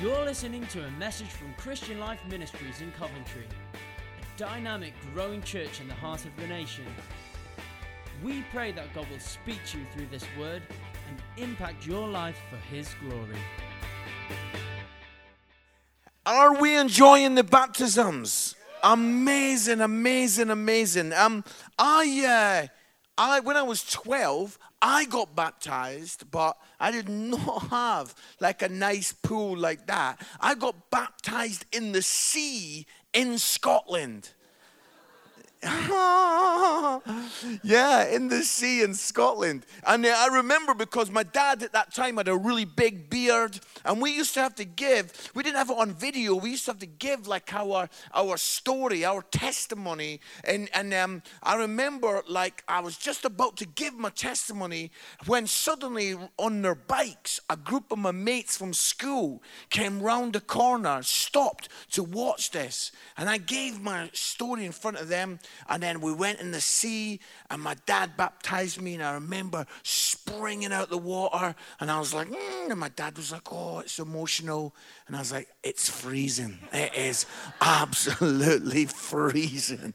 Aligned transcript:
You're 0.00 0.24
listening 0.24 0.64
to 0.68 0.84
a 0.84 0.90
message 0.92 1.26
from 1.26 1.52
Christian 1.54 1.98
Life 1.98 2.20
Ministries 2.30 2.80
in 2.80 2.92
Coventry, 2.92 3.48
a 3.74 4.38
dynamic, 4.38 4.94
growing 5.12 5.42
church 5.42 5.80
in 5.80 5.88
the 5.88 5.94
heart 5.94 6.24
of 6.24 6.30
the 6.36 6.46
nation. 6.46 6.84
We 8.22 8.44
pray 8.52 8.70
that 8.70 8.94
God 8.94 9.08
will 9.10 9.18
speak 9.18 9.58
to 9.66 9.78
you 9.78 9.86
through 9.92 10.06
this 10.12 10.24
word 10.38 10.62
and 11.08 11.20
impact 11.36 11.84
your 11.84 12.06
life 12.06 12.38
for 12.48 12.58
His 12.72 12.88
glory. 13.00 13.38
Are 16.24 16.60
we 16.60 16.76
enjoying 16.76 17.34
the 17.34 17.42
baptisms? 17.42 18.54
Amazing, 18.84 19.80
amazing, 19.80 20.50
amazing. 20.50 21.12
Um, 21.12 21.42
I, 21.76 22.68
uh, 22.68 23.20
I 23.20 23.40
when 23.40 23.56
I 23.56 23.62
was 23.62 23.82
twelve, 23.82 24.60
I 24.80 25.06
got 25.06 25.34
baptized, 25.34 26.30
but 26.30 26.56
I 26.78 26.90
did 26.90 27.08
not 27.34 27.68
have 27.68 28.14
like 28.40 28.62
a 28.62 28.68
nice 28.68 29.12
pool 29.12 29.56
like 29.56 29.86
that. 29.86 30.20
I 30.40 30.54
got 30.54 30.90
baptized 30.90 31.66
in 31.72 31.92
the 31.92 32.02
sea 32.02 32.86
in 33.12 33.38
Scotland. 33.38 34.30
yeah, 37.62 38.06
in 38.06 38.28
the 38.28 38.42
sea 38.42 38.82
in 38.82 38.94
Scotland. 38.94 39.66
And 39.86 40.04
uh, 40.04 40.14
I 40.16 40.28
remember 40.28 40.74
because 40.74 41.10
my 41.10 41.22
dad 41.22 41.62
at 41.62 41.72
that 41.72 41.94
time 41.94 42.16
had 42.16 42.28
a 42.28 42.36
really 42.36 42.64
big 42.64 43.10
beard, 43.10 43.60
and 43.84 44.00
we 44.00 44.14
used 44.14 44.34
to 44.34 44.40
have 44.40 44.54
to 44.56 44.64
give, 44.64 45.30
we 45.34 45.42
didn't 45.42 45.56
have 45.56 45.70
it 45.70 45.78
on 45.78 45.92
video, 45.92 46.34
we 46.34 46.50
used 46.50 46.64
to 46.66 46.72
have 46.72 46.80
to 46.80 46.86
give 46.86 47.26
like 47.26 47.52
our 47.54 47.88
our 48.14 48.36
story, 48.36 49.04
our 49.04 49.22
testimony. 49.22 50.20
And, 50.44 50.68
and 50.74 50.92
um, 50.94 51.22
I 51.42 51.56
remember 51.56 52.22
like 52.28 52.64
I 52.68 52.80
was 52.80 52.96
just 52.96 53.24
about 53.24 53.56
to 53.58 53.66
give 53.66 53.94
my 53.94 54.10
testimony 54.10 54.90
when 55.26 55.46
suddenly 55.46 56.16
on 56.38 56.62
their 56.62 56.74
bikes, 56.74 57.40
a 57.48 57.56
group 57.56 57.92
of 57.92 57.98
my 57.98 58.10
mates 58.10 58.56
from 58.56 58.72
school 58.74 59.42
came 59.70 60.00
round 60.00 60.32
the 60.32 60.40
corner, 60.40 61.02
stopped 61.02 61.68
to 61.92 62.02
watch 62.02 62.50
this. 62.50 62.92
And 63.16 63.28
I 63.28 63.38
gave 63.38 63.80
my 63.80 64.10
story 64.12 64.64
in 64.64 64.72
front 64.72 64.98
of 64.98 65.08
them 65.08 65.38
and 65.68 65.82
then 65.82 66.00
we 66.00 66.12
went 66.12 66.40
in 66.40 66.50
the 66.50 66.60
sea, 66.60 66.87
and 67.50 67.62
my 67.62 67.76
dad 67.86 68.16
baptized 68.16 68.80
me. 68.80 68.94
And 68.94 69.02
I 69.02 69.14
remember 69.14 69.66
springing 69.82 70.72
out 70.72 70.90
the 70.90 70.98
water, 70.98 71.54
and 71.80 71.90
I 71.90 71.98
was 71.98 72.14
like, 72.14 72.28
mm, 72.28 72.70
and 72.70 72.80
my 72.80 72.88
dad 72.90 73.16
was 73.16 73.32
like, 73.32 73.52
oh, 73.52 73.80
it's 73.80 73.98
emotional. 73.98 74.74
And 75.06 75.16
I 75.16 75.20
was 75.20 75.32
like, 75.32 75.48
it's 75.62 75.88
freezing. 75.88 76.58
It 76.72 76.94
is 76.94 77.26
absolutely 77.60 78.84
freezing. 79.08 79.94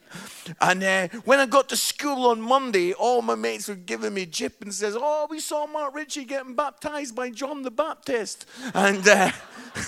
And 0.59 0.83
uh, 0.83 1.07
when 1.25 1.39
I 1.39 1.45
got 1.45 1.69
to 1.69 1.77
school 1.77 2.27
on 2.27 2.41
Monday, 2.41 2.93
all 2.93 3.21
my 3.21 3.35
mates 3.35 3.67
were 3.67 3.75
giving 3.75 4.13
me 4.13 4.25
jip 4.25 4.61
and 4.61 4.73
says, 4.73 4.95
oh, 4.97 5.27
we 5.29 5.39
saw 5.39 5.67
Mark 5.67 5.95
Ritchie 5.95 6.25
getting 6.25 6.55
baptized 6.55 7.15
by 7.15 7.29
John 7.29 7.61
the 7.61 7.71
Baptist. 7.71 8.45
And 8.73 9.07
uh, 9.07 9.31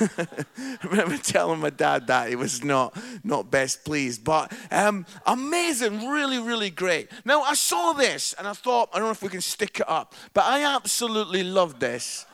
I 0.02 0.78
remember 0.84 1.18
telling 1.18 1.60
my 1.60 1.70
dad 1.70 2.08
that 2.08 2.30
he 2.30 2.36
was 2.36 2.64
not, 2.64 2.98
not 3.24 3.52
best 3.52 3.86
pleased. 3.86 4.24
But 4.24 4.52
um, 4.72 5.06
amazing, 5.26 6.08
really, 6.10 6.40
really 6.40 6.70
great. 6.70 7.10
Now, 7.24 7.42
I 7.42 7.54
saw 7.54 7.94
this 7.94 8.34
and 8.38 8.48
I 8.48 8.54
thought, 8.54 8.90
I 8.94 8.98
don't 8.98 9.08
know 9.08 9.12
if 9.12 9.24
we 9.24 9.30
can 9.30 9.42
stick 9.42 9.80
it 9.80 9.90
up, 9.90 10.14
but 10.34 10.46
I 10.46 10.64
absolutely 10.76 11.44
love 11.44 11.80
this. 11.80 12.26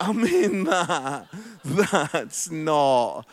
I 0.00 0.12
mean, 0.12 0.64
that, 0.64 1.28
that's 1.64 2.50
not. 2.50 3.26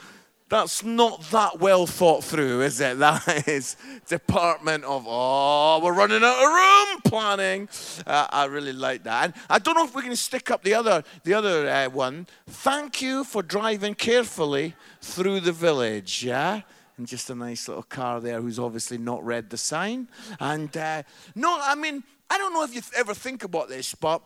That's 0.51 0.83
not 0.83 1.21
that 1.31 1.61
well 1.61 1.87
thought 1.87 2.25
through, 2.25 2.59
is 2.63 2.81
it? 2.81 2.99
That 2.99 3.47
is 3.47 3.77
Department 4.07 4.83
of, 4.83 5.05
oh, 5.07 5.79
we're 5.81 5.93
running 5.93 6.21
out 6.21 6.43
of 6.43 6.91
room 6.93 7.01
planning. 7.05 7.69
Uh, 8.05 8.27
I 8.29 8.45
really 8.45 8.73
like 8.73 9.03
that. 9.03 9.23
And 9.23 9.33
I 9.49 9.59
don't 9.59 9.75
know 9.75 9.85
if 9.85 9.95
we 9.95 10.01
can 10.01 10.13
stick 10.17 10.51
up 10.51 10.61
the 10.61 10.73
other, 10.73 11.05
the 11.23 11.33
other 11.33 11.69
uh, 11.69 11.89
one. 11.89 12.27
Thank 12.47 13.01
you 13.01 13.23
for 13.23 13.41
driving 13.41 13.95
carefully 13.95 14.75
through 14.99 15.39
the 15.39 15.53
village, 15.53 16.21
yeah? 16.21 16.63
And 16.97 17.07
just 17.07 17.29
a 17.29 17.35
nice 17.35 17.69
little 17.69 17.83
car 17.83 18.19
there 18.19 18.41
who's 18.41 18.59
obviously 18.59 18.97
not 18.97 19.25
read 19.25 19.49
the 19.51 19.57
sign. 19.57 20.09
And 20.41 20.75
uh, 20.75 21.03
no, 21.33 21.59
I 21.61 21.75
mean, 21.75 22.03
I 22.29 22.37
don't 22.37 22.53
know 22.53 22.65
if 22.65 22.75
you 22.75 22.81
ever 22.97 23.13
think 23.13 23.45
about 23.45 23.69
this, 23.69 23.95
but 23.95 24.21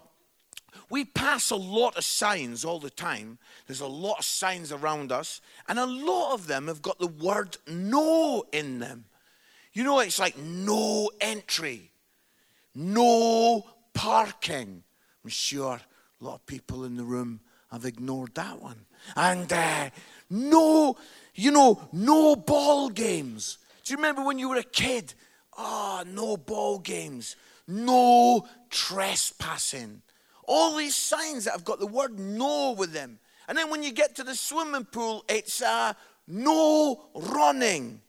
we 0.90 1.06
pass 1.06 1.50
a 1.50 1.56
lot 1.56 1.98
of 1.98 2.04
signs 2.04 2.64
all 2.64 2.80
the 2.80 2.90
time. 2.90 3.38
There's 3.68 3.82
a 3.82 3.88
lot 3.88 4.20
of 4.20 4.26
signs 4.26 4.72
around 4.72 5.12
us, 5.12 5.42
and 5.68 5.80
a 5.80 5.86
lot 5.86 6.34
of 6.34 6.48
them 6.48 6.68
have 6.68 6.82
got 6.82 7.00
the 7.00 7.08
word 7.08 7.58
no 7.68 8.44
in 8.52 8.80
them. 8.80 9.06
You 9.74 9.84
know, 9.84 10.00
it's 10.00 10.20
like 10.20 10.38
no 10.38 11.12
entry, 11.20 11.92
no 12.74 13.66
parking. 13.94 14.84
I'm 15.24 15.30
sure 15.30 15.82
a 16.22 16.24
lot 16.24 16.36
of 16.36 16.46
people 16.46 16.86
in 16.86 16.96
the 16.96 17.04
room 17.04 17.42
have 17.72 17.86
ignored 17.86 18.36
that 18.36 18.62
one. 18.62 18.86
And 19.16 19.52
uh, 19.52 19.90
no, 20.30 20.96
you 21.34 21.52
know, 21.52 21.82
no 21.92 22.36
ball 22.36 22.90
games. 22.90 23.58
Do 23.84 23.92
you 23.92 23.98
remember 23.98 24.24
when 24.24 24.40
you 24.40 24.50
were 24.50 24.58
a 24.58 24.64
kid? 24.64 25.14
Ah, 25.58 26.04
oh, 26.06 26.10
no 26.10 26.38
ball 26.38 26.80
games, 26.80 27.36
no 27.68 28.48
trespassing 28.70 30.02
all 30.48 30.76
these 30.76 30.96
signs 30.96 31.46
that 31.46 31.52
have 31.52 31.66
got 31.66 31.80
the 31.80 31.88
word 31.88 32.20
no 32.20 32.76
with 32.78 32.92
them. 32.92 33.20
And 33.48 33.58
then 33.58 33.70
when 33.70 33.84
you 33.84 33.92
get 33.92 34.16
to 34.16 34.24
the 34.24 34.36
swimming 34.36 34.86
pool, 34.86 35.24
it's 35.30 35.62
uh, 35.62 35.94
no 36.28 37.06
running, 37.14 38.02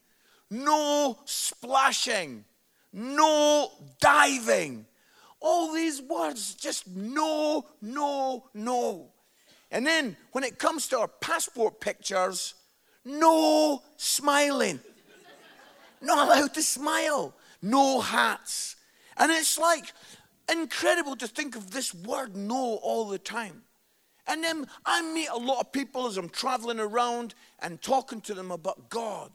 no 0.50 1.18
splashing, 1.24 2.44
no 2.92 3.70
diving. 4.00 4.86
All 5.40 5.72
these 5.72 6.00
words, 6.00 6.54
just 6.54 6.88
no, 6.88 7.66
no, 7.82 8.48
no. 8.54 9.08
And 9.70 9.86
then 9.86 10.16
when 10.32 10.44
it 10.44 10.58
comes 10.58 10.88
to 10.88 10.98
our 10.98 11.08
passport 11.08 11.80
pictures, 11.80 12.54
no 13.04 13.82
smiling. 13.96 14.80
Not 16.00 16.26
allowed 16.26 16.54
to 16.54 16.62
smile. 16.62 17.34
No 17.62 18.00
hats. 18.00 18.76
And 19.16 19.32
it's 19.32 19.58
like 19.58 19.92
incredible 20.50 21.16
to 21.16 21.26
think 21.26 21.56
of 21.56 21.70
this 21.70 21.94
word 21.94 22.36
no 22.36 22.76
all 22.82 23.08
the 23.08 23.18
time. 23.18 23.62
And 24.26 24.42
then 24.42 24.66
I 24.84 25.02
meet 25.02 25.28
a 25.28 25.36
lot 25.36 25.60
of 25.60 25.72
people 25.72 26.06
as 26.06 26.16
I'm 26.16 26.28
traveling 26.28 26.80
around 26.80 27.34
and 27.60 27.80
talking 27.80 28.20
to 28.22 28.34
them 28.34 28.50
about 28.50 28.88
God. 28.88 29.30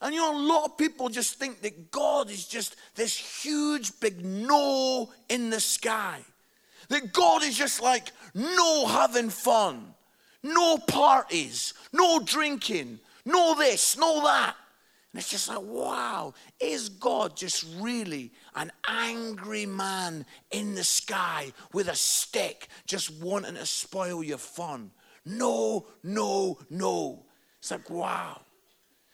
And 0.00 0.14
you 0.14 0.20
know, 0.20 0.36
a 0.36 0.46
lot 0.46 0.64
of 0.64 0.76
people 0.76 1.08
just 1.08 1.38
think 1.38 1.62
that 1.62 1.90
God 1.90 2.30
is 2.30 2.46
just 2.46 2.76
this 2.94 3.16
huge 3.16 3.98
big 4.00 4.24
no 4.24 5.10
in 5.28 5.50
the 5.50 5.60
sky. 5.60 6.20
That 6.88 7.12
God 7.12 7.42
is 7.42 7.56
just 7.56 7.82
like 7.82 8.12
no 8.34 8.86
having 8.86 9.30
fun, 9.30 9.94
no 10.42 10.76
parties, 10.76 11.74
no 11.92 12.20
drinking, 12.20 13.00
no 13.24 13.54
this, 13.54 13.96
no 13.96 14.22
that. 14.24 14.54
And 15.14 15.20
it's 15.20 15.30
just 15.30 15.48
like, 15.48 15.62
wow, 15.62 16.34
is 16.58 16.88
God 16.88 17.36
just 17.36 17.64
really 17.78 18.32
an 18.56 18.72
angry 18.88 19.64
man 19.64 20.26
in 20.50 20.74
the 20.74 20.82
sky 20.82 21.52
with 21.72 21.86
a 21.86 21.94
stick 21.94 22.66
just 22.84 23.22
wanting 23.22 23.54
to 23.54 23.64
spoil 23.64 24.24
your 24.24 24.38
fun? 24.38 24.90
No, 25.24 25.86
no, 26.02 26.58
no. 26.68 27.26
It's 27.60 27.70
like, 27.70 27.88
wow. 27.90 28.40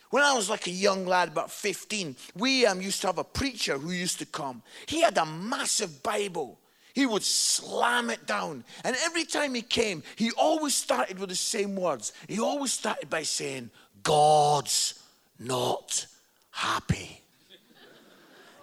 When 0.09 0.23
I 0.23 0.33
was 0.33 0.49
like 0.49 0.67
a 0.69 0.71
young 0.71 1.05
lad, 1.05 1.29
about 1.29 1.51
15, 1.51 2.17
we 2.35 2.65
um, 2.65 2.81
used 2.81 3.03
to 3.03 3.09
have 3.09 3.19
a 3.19 3.25
preacher 3.25 3.77
who 3.77 3.91
used 3.91 4.21
to 4.21 4.27
come. 4.27 4.63
He 4.87 5.03
had 5.03 5.19
a 5.19 5.27
massive 5.27 6.03
Bible. 6.03 6.59
He 6.95 7.05
would 7.05 7.25
slam 7.25 8.09
it 8.09 8.27
down. 8.27 8.65
And 8.85 8.97
every 9.05 9.25
time 9.25 9.55
he 9.55 9.61
came, 9.61 10.03
he 10.17 10.31
always 10.31 10.75
started 10.75 11.19
with 11.19 11.29
the 11.29 11.37
same 11.37 11.77
words. 11.77 12.15
He 12.27 12.41
always 12.41 12.73
started 12.73 13.11
by 13.11 13.25
saying, 13.25 13.71
God's 14.03 15.00
not 15.41 16.07
happy. 16.51 17.23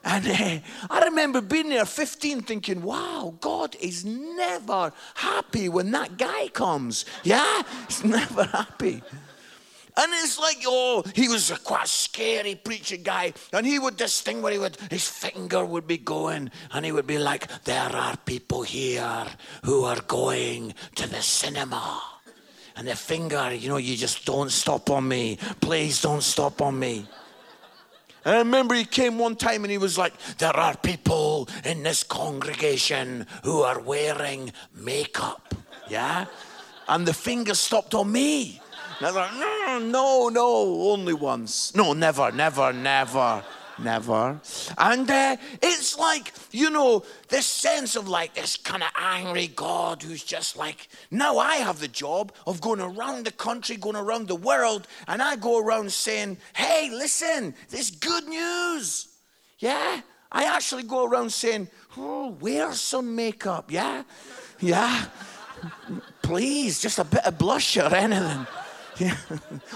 And 0.04 0.26
uh, 0.26 0.60
I 0.90 1.04
remember 1.06 1.42
being 1.42 1.68
there 1.68 1.84
15 1.84 2.44
thinking, 2.44 2.82
wow, 2.82 3.36
God 3.42 3.76
is 3.82 4.06
never 4.06 4.94
happy 5.16 5.68
when 5.68 5.92
that 5.92 6.18
guy 6.18 6.48
comes. 6.48 7.04
Yeah? 7.24 7.64
He's 7.88 8.04
never 8.06 8.46
happy. 8.46 9.04
And 10.00 10.14
it's 10.14 10.40
like, 10.40 10.60
oh, 10.66 11.04
he 11.14 11.28
was 11.28 11.52
a 11.52 11.58
quite 11.58 11.88
scary 11.88 12.56
preacher 12.56 12.98
guy. 12.98 13.34
And 13.52 13.66
he 13.66 13.80
would 13.80 13.98
this 13.98 14.22
thing 14.22 14.42
where 14.42 14.54
he 14.54 14.60
would, 14.60 14.78
his 14.92 15.10
finger 15.10 15.66
would 15.66 15.88
be 15.88 15.98
going, 15.98 16.52
and 16.72 16.86
he 16.86 16.92
would 16.92 17.08
be 17.08 17.18
like, 17.18 17.64
there 17.64 17.94
are 17.94 18.16
people 18.18 18.62
here 18.62 19.26
who 19.66 19.84
are 19.84 20.00
going 20.02 20.76
to 20.96 21.10
the 21.10 21.22
cinema 21.22 22.17
and 22.78 22.88
the 22.88 22.96
finger, 22.96 23.52
you 23.54 23.70
know, 23.70 23.78
you 23.78 23.98
just 23.98 24.24
don't 24.26 24.52
stop 24.52 24.92
on 24.92 25.08
me. 25.08 25.38
Please 25.60 26.00
don't 26.00 26.22
stop 26.22 26.62
on 26.62 26.78
me. 26.78 27.08
And 28.24 28.36
I 28.36 28.38
remember 28.40 28.76
he 28.76 28.86
came 28.86 29.18
one 29.18 29.36
time 29.36 29.64
and 29.64 29.72
he 29.72 29.80
was 29.80 29.98
like, 29.98 30.14
There 30.38 30.56
are 30.56 30.78
people 30.78 31.50
in 31.66 31.82
this 31.82 32.04
congregation 32.04 33.26
who 33.44 33.62
are 33.62 33.80
wearing 33.80 34.52
makeup. 34.76 35.56
Yeah? 35.90 36.26
And 36.88 37.08
the 37.08 37.14
finger 37.14 37.56
stopped 37.56 37.96
on 37.96 38.12
me. 38.12 38.62
And 39.00 39.08
I 39.08 39.12
was 39.12 39.16
like, 39.16 39.34
No, 39.34 39.80
no, 39.80 40.30
no, 40.30 40.92
only 40.92 41.14
once. 41.14 41.74
No, 41.74 41.94
never, 41.94 42.32
never, 42.32 42.74
never. 42.74 43.44
Never. 43.80 44.40
And 44.78 45.10
uh, 45.10 45.38
it's 45.62 45.98
like, 45.98 46.34
you 46.52 46.70
know, 46.70 47.04
this 47.30 47.46
sense 47.46 47.96
of 47.96 48.08
like 48.08 48.34
this 48.34 48.58
kind 48.58 48.84
of 48.84 48.90
angry 48.98 49.48
God 49.48 50.02
who's 50.02 50.24
just 50.24 50.58
like, 50.58 50.88
now 51.12 51.38
I 51.38 51.58
have 51.58 51.80
the 51.80 51.88
job 51.88 52.34
of 52.46 52.62
going 52.62 52.82
around 52.82 53.26
the 53.26 53.32
country, 53.32 53.76
going 53.76 53.96
around 53.96 54.28
the 54.28 54.36
world, 54.36 54.88
and 55.08 55.22
I 55.22 55.36
go 55.36 55.60
around 55.60 55.92
saying, 55.92 56.38
hey, 56.54 56.90
listen, 56.92 57.54
this 57.70 57.92
good 57.92 58.28
news. 58.28 59.10
Yeah? 59.60 60.02
I 60.32 60.44
actually 60.44 60.84
go 60.84 61.06
around 61.06 61.32
saying, 61.32 61.70
oh, 61.98 62.30
wear 62.40 62.74
some 62.74 63.16
makeup. 63.16 63.72
Yeah? 63.72 64.04
Yeah? 64.60 65.06
Please, 66.22 66.82
just 66.82 67.00
a 67.00 67.04
bit 67.04 67.26
of 67.26 67.38
blush 67.38 67.78
or 67.78 67.94
anything. 67.94 68.48
Yeah. 69.00 69.16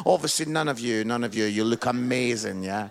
Obviously, 0.04 0.48
none 0.48 0.68
of 0.68 0.80
you, 0.80 1.04
none 1.04 1.24
of 1.24 1.36
you, 1.36 1.46
you 1.46 1.64
look 1.64 1.86
amazing, 1.86 2.64
yeah? 2.64 2.90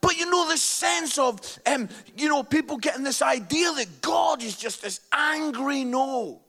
But 0.00 0.16
you 0.16 0.30
know, 0.30 0.48
the 0.48 0.56
sense 0.56 1.18
of, 1.18 1.40
um, 1.66 1.88
you 2.16 2.28
know, 2.28 2.42
people 2.42 2.78
getting 2.78 3.04
this 3.04 3.22
idea 3.22 3.72
that 3.72 4.00
God 4.00 4.42
is 4.42 4.56
just 4.56 4.82
this 4.82 5.00
angry 5.12 5.84
no. 5.84 6.40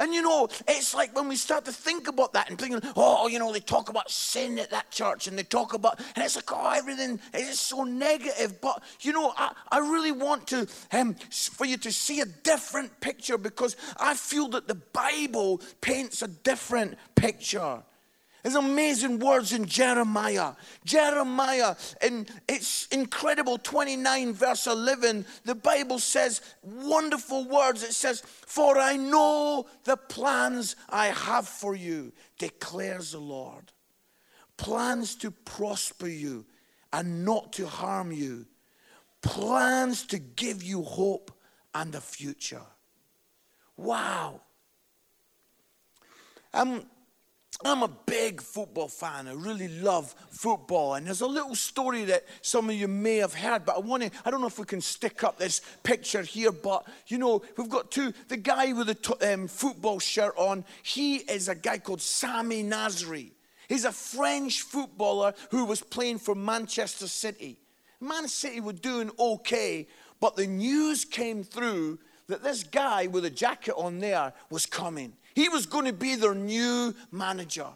And 0.00 0.14
you 0.14 0.22
know, 0.22 0.48
it's 0.66 0.94
like 0.94 1.14
when 1.14 1.28
we 1.28 1.36
start 1.36 1.66
to 1.66 1.72
think 1.72 2.08
about 2.08 2.32
that 2.32 2.48
and 2.48 2.58
thinking, 2.58 2.80
oh, 2.96 3.28
you 3.28 3.38
know, 3.38 3.52
they 3.52 3.60
talk 3.60 3.90
about 3.90 4.10
sin 4.10 4.58
at 4.58 4.70
that 4.70 4.90
church 4.90 5.26
and 5.26 5.38
they 5.38 5.42
talk 5.42 5.74
about, 5.74 6.00
and 6.16 6.24
it's 6.24 6.36
like, 6.36 6.50
oh, 6.50 6.72
everything 6.74 7.20
is 7.34 7.60
so 7.60 7.84
negative. 7.84 8.62
But 8.62 8.82
you 9.02 9.12
know, 9.12 9.34
I, 9.36 9.52
I 9.70 9.78
really 9.78 10.12
want 10.12 10.46
to, 10.48 10.66
um, 10.92 11.14
for 11.30 11.66
you 11.66 11.76
to 11.76 11.92
see 11.92 12.20
a 12.20 12.24
different 12.24 12.98
picture 13.00 13.36
because 13.36 13.76
I 13.98 14.14
feel 14.14 14.48
that 14.48 14.68
the 14.68 14.74
Bible 14.76 15.60
paints 15.82 16.22
a 16.22 16.28
different 16.28 16.96
picture. 17.14 17.82
There's 18.42 18.54
amazing 18.54 19.18
words 19.18 19.52
in 19.52 19.66
Jeremiah. 19.66 20.52
Jeremiah, 20.84 21.74
and 22.00 22.28
it's 22.48 22.86
incredible, 22.88 23.58
29 23.58 24.32
verse 24.32 24.66
11, 24.66 25.26
the 25.44 25.54
Bible 25.54 25.98
says 25.98 26.40
wonderful 26.62 27.44
words. 27.46 27.82
It 27.82 27.92
says, 27.92 28.22
For 28.24 28.78
I 28.78 28.96
know 28.96 29.66
the 29.84 29.96
plans 29.96 30.76
I 30.88 31.06
have 31.06 31.46
for 31.46 31.74
you, 31.74 32.12
declares 32.38 33.12
the 33.12 33.18
Lord. 33.18 33.72
Plans 34.56 35.14
to 35.16 35.30
prosper 35.30 36.08
you 36.08 36.46
and 36.92 37.24
not 37.24 37.52
to 37.54 37.66
harm 37.66 38.12
you. 38.12 38.46
Plans 39.22 40.06
to 40.06 40.18
give 40.18 40.62
you 40.62 40.82
hope 40.82 41.30
and 41.74 41.94
a 41.94 42.00
future. 42.00 42.62
Wow. 43.76 44.40
Um, 46.52 46.84
I'm 47.64 47.82
a 47.82 47.88
big 47.88 48.40
football 48.40 48.88
fan. 48.88 49.28
I 49.28 49.32
really 49.32 49.68
love 49.68 50.14
football. 50.30 50.94
And 50.94 51.06
there's 51.06 51.20
a 51.20 51.26
little 51.26 51.54
story 51.54 52.04
that 52.06 52.24
some 52.40 52.70
of 52.70 52.74
you 52.74 52.88
may 52.88 53.16
have 53.16 53.34
heard, 53.34 53.66
but 53.66 53.76
I 53.76 53.80
want 53.80 54.02
to, 54.02 54.10
I 54.24 54.30
don't 54.30 54.40
know 54.40 54.46
if 54.46 54.58
we 54.58 54.64
can 54.64 54.80
stick 54.80 55.22
up 55.24 55.38
this 55.38 55.60
picture 55.82 56.22
here, 56.22 56.52
but 56.52 56.86
you 57.08 57.18
know, 57.18 57.42
we've 57.58 57.68
got 57.68 57.90
two, 57.90 58.14
the 58.28 58.38
guy 58.38 58.72
with 58.72 58.86
the 58.86 59.34
um, 59.34 59.46
football 59.46 59.98
shirt 59.98 60.32
on, 60.38 60.64
he 60.82 61.16
is 61.16 61.48
a 61.48 61.54
guy 61.54 61.78
called 61.78 62.00
Sami 62.00 62.64
Nasri. 62.64 63.32
He's 63.68 63.84
a 63.84 63.92
French 63.92 64.62
footballer 64.62 65.34
who 65.50 65.66
was 65.66 65.82
playing 65.82 66.18
for 66.18 66.34
Manchester 66.34 67.08
City. 67.08 67.58
Man 68.00 68.26
City 68.26 68.60
were 68.60 68.72
doing 68.72 69.10
okay, 69.18 69.86
but 70.18 70.34
the 70.34 70.46
news 70.46 71.04
came 71.04 71.44
through 71.44 71.98
that 72.28 72.42
this 72.42 72.64
guy 72.64 73.06
with 73.06 73.24
a 73.26 73.30
jacket 73.30 73.74
on 73.76 73.98
there 73.98 74.32
was 74.48 74.64
coming. 74.64 75.12
He 75.40 75.48
was 75.48 75.64
going 75.64 75.86
to 75.86 75.94
be 75.94 76.16
their 76.16 76.34
new 76.34 76.94
manager. 77.10 77.68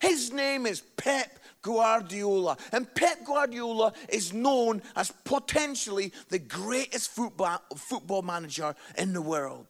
His 0.00 0.32
name 0.32 0.64
is 0.64 0.80
Pep 0.80 1.38
Guardiola. 1.60 2.56
And 2.72 2.94
Pep 2.94 3.26
Guardiola 3.26 3.92
is 4.08 4.32
known 4.32 4.80
as 4.96 5.12
potentially 5.24 6.14
the 6.30 6.38
greatest 6.38 7.10
football, 7.10 7.60
football 7.76 8.22
manager 8.22 8.74
in 8.96 9.12
the 9.12 9.20
world. 9.20 9.66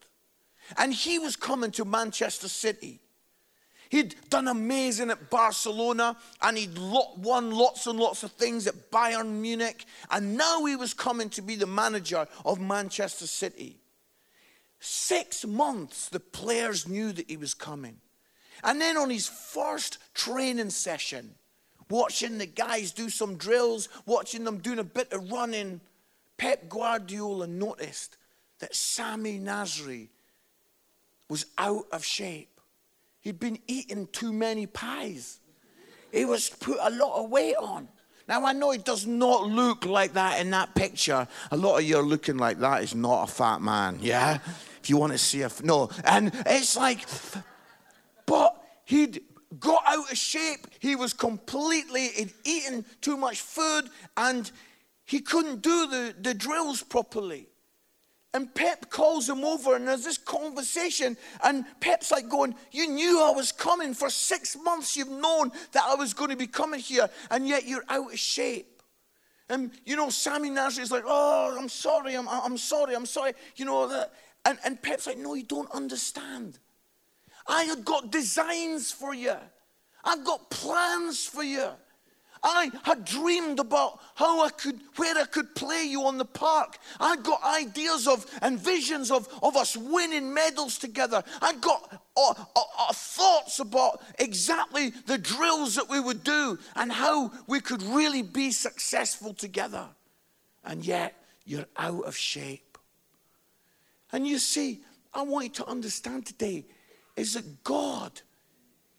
And 0.79 0.95
he 0.95 1.19
was 1.19 1.35
coming 1.35 1.73
to 1.73 1.85
Manchester 1.85 2.47
City. 2.47 3.01
He'd 3.89 4.15
done 4.31 4.47
amazing 4.47 5.11
at 5.11 5.29
Barcelona 5.29 6.17
and 6.41 6.57
he'd 6.57 6.79
won 6.79 7.51
lots 7.51 7.89
and 7.89 7.99
lots 7.99 8.23
of 8.23 8.31
things 8.31 8.69
at 8.69 8.93
Bayern 8.93 9.41
Munich. 9.41 9.87
And 10.13 10.37
now 10.37 10.65
he 10.67 10.77
was 10.77 10.95
coming 10.95 11.29
to 11.31 11.43
be 11.43 11.57
the 11.57 11.67
manager 11.67 12.29
of 12.45 12.61
Manchester 12.61 13.27
City. 13.27 13.81
Six 14.81 15.47
months, 15.47 16.09
the 16.09 16.21
players 16.21 16.89
knew 16.89 17.13
that 17.13 17.31
he 17.31 17.37
was 17.37 17.55
coming. 17.55 17.99
And 18.65 18.81
then 18.81 18.97
on 18.97 19.11
his 19.11 19.29
first 19.29 19.99
training 20.15 20.71
session, 20.71 21.35
watching 21.89 22.39
the 22.39 22.47
guys 22.47 22.93
do 22.93 23.11
some 23.11 23.37
drills, 23.37 23.89
watching 24.07 24.45
them 24.45 24.59
doing 24.59 24.79
a 24.79 24.85
bit 24.85 25.13
of 25.13 25.31
running, 25.31 25.81
Pep 26.39 26.69
Guardiola 26.69 27.47
noticed 27.47 28.17
that 28.61 28.75
Sami 28.75 29.39
Nasri 29.39 30.09
was 31.29 31.47
out 31.59 31.87
of 31.93 32.05
shape. 32.05 32.61
He'd 33.21 33.39
been 33.39 33.59
eating 33.67 34.09
too 34.13 34.33
many 34.33 34.67
pies. 34.67 35.41
He 36.11 36.25
was 36.25 36.49
put 36.49 36.79
a 36.81 36.91
lot 36.91 37.23
of 37.23 37.31
weight 37.31 37.57
on. 37.57 37.89
Now, 38.27 38.47
I 38.47 38.53
know 38.53 38.71
it 38.71 38.85
does 38.85 39.07
not 39.07 39.49
look 39.49 39.85
like 39.85 40.15
that 40.15 40.41
in 40.41 40.51
that 40.51 40.75
picture. 40.75 41.27
A 41.51 41.57
lot 41.57 41.79
of 41.79 41.85
you 41.85 41.99
are 41.99 42.03
looking 42.03 42.39
like 42.39 42.61
that 42.61 42.83
is 42.83 42.95
not 42.95 43.29
a 43.29 43.33
fat 43.33 43.61
man, 43.61 43.99
yeah? 44.01 44.39
If 44.83 44.91
you 44.91 44.97
want 44.97 45.13
to 45.13 45.19
see 45.19 45.43
a 45.43 45.51
no 45.63 45.91
and 46.05 46.33
it's 46.47 46.77
like 46.77 47.07
but 48.27 48.63
he'd 48.85 49.23
got 49.59 49.83
out 49.87 50.11
of 50.11 50.17
shape 50.17 50.67
he 50.79 50.97
was 50.97 51.13
completely 51.13 52.09
he'd 52.09 52.33
eaten 52.45 52.85
too 53.01 53.17
much 53.17 53.41
food 53.41 53.85
and 54.17 54.51
he 55.05 55.21
couldn't 55.21 55.61
do 55.61 55.87
the, 55.89 56.15
the 56.21 56.35
drills 56.35 56.83
properly 56.83 57.49
and 58.33 58.55
Pep 58.55 58.91
calls 58.91 59.29
him 59.29 59.45
over, 59.45 59.75
and 59.75 59.89
there's 59.89 60.05
this 60.05 60.19
conversation. 60.19 61.17
And 61.43 61.65
Pep's 61.81 62.13
like, 62.13 62.29
going, 62.29 62.55
You 62.71 62.89
knew 62.89 63.21
I 63.21 63.31
was 63.31 63.51
coming. 63.51 63.93
For 63.93 64.09
six 64.09 64.57
months, 64.57 64.97
you've 64.97 65.11
known 65.11 65.51
that 65.73 65.83
I 65.85 65.97
was 65.97 66.15
going 66.15 66.31
to 66.31 66.37
be 66.37 66.47
coming 66.47 66.79
here, 66.79 67.11
and 67.31 67.49
yet 67.49 67.67
you're 67.67 67.85
out 67.89 68.13
of 68.13 68.19
shape. 68.19 68.83
And, 69.49 69.73
you 69.85 69.97
know, 69.97 70.11
Sammy 70.11 70.49
Nasri 70.49 70.81
is 70.81 70.93
like, 70.93 71.03
Oh, 71.05 71.57
I'm 71.59 71.69
sorry, 71.69 72.15
I'm, 72.15 72.29
I'm 72.29 72.57
sorry, 72.57 72.95
I'm 72.95 73.07
sorry. 73.07 73.33
You 73.57 73.65
know, 73.65 73.89
that. 73.89 74.13
And, 74.45 74.59
and 74.65 74.81
Pep's 74.81 75.07
like, 75.07 75.19
no, 75.19 75.35
you 75.35 75.45
don't 75.45 75.71
understand. 75.71 76.59
I 77.47 77.65
had 77.65 77.85
got 77.85 78.11
designs 78.11 78.93
for 78.93 79.15
you. 79.15 79.37
I've 80.05 80.25
got 80.25 80.51
plans 80.51 81.27
for 81.27 81.43
you. 81.43 81.69
I 82.43 82.71
had 82.85 83.05
dreamed 83.05 83.61
about 83.61 84.01
how 84.15 84.45
I 84.45 84.49
could, 84.51 84.81
where 84.97 85.17
I 85.17 85.25
could 85.25 85.55
play 85.55 85.85
you 85.85 86.05
on 86.05 86.17
the 86.17 86.25
park. 86.25 86.79
I 86.99 87.17
got 87.17 87.43
ideas 87.45 88.07
of 88.07 88.25
and 88.41 88.59
visions 88.59 89.11
of, 89.11 89.29
of 89.43 89.57
us 89.57 89.77
winning 89.77 90.33
medals 90.33 90.79
together. 90.79 91.23
I 91.43 91.55
got 91.55 92.03
uh, 92.17 92.35
uh, 92.57 92.61
uh, 92.79 92.93
thoughts 92.93 93.59
about 93.59 94.01
exactly 94.19 94.91
the 95.07 95.19
drills 95.19 95.75
that 95.75 95.91
we 95.91 96.01
would 96.01 96.25
do 96.25 96.59
and 96.77 96.91
how 96.91 97.33
we 97.47 97.61
could 97.61 97.83
really 97.83 98.23
be 98.23 98.53
successful 98.53 99.35
together. 99.35 99.89
And 100.65 100.85
yet, 100.85 101.15
you're 101.45 101.67
out 101.77 102.05
of 102.05 102.17
shape. 102.17 102.70
And 104.13 104.27
you 104.27 104.39
see, 104.39 104.81
I 105.15 105.23
want 105.23 105.45
you 105.45 105.51
to 105.65 105.67
understand 105.69 106.27
today 106.27 106.65
is 107.17 107.35
that 107.35 107.65
God, 107.65 108.21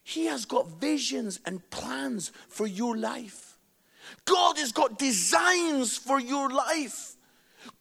He 0.04 0.26
has 0.26 0.46
got 0.46 0.80
visions 0.80 1.40
and 1.46 1.68
plans 1.70 2.32
for 2.50 2.68
your 2.68 2.98
life. 2.98 3.58
God 4.26 4.58
has 4.58 4.72
got 4.72 4.98
designs 4.98 5.98
for 5.98 6.20
your 6.20 6.50
life. 6.50 7.16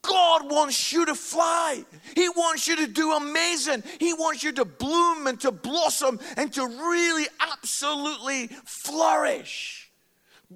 God 0.02 0.50
wants 0.50 0.92
you 0.92 1.06
to 1.06 1.14
fly. 1.14 1.84
He 2.14 2.28
wants 2.28 2.68
you 2.68 2.76
to 2.76 2.86
do 2.86 3.12
amazing. 3.12 3.82
He 3.98 4.12
wants 4.12 4.42
you 4.42 4.52
to 4.52 4.64
bloom 4.64 5.26
and 5.26 5.40
to 5.40 5.50
blossom 5.50 6.20
and 6.36 6.52
to 6.52 6.66
really 6.66 7.26
absolutely 7.40 8.48
flourish. 8.64 9.90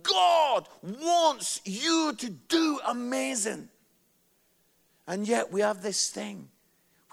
God 0.03 0.69
wants 0.83 1.61
you 1.65 2.15
to 2.19 2.31
do 2.31 2.81
amazing. 2.87 3.69
And 5.07 5.27
yet 5.27 5.53
we 5.53 5.61
have 5.61 5.83
this 5.83 6.11
thing 6.11 6.49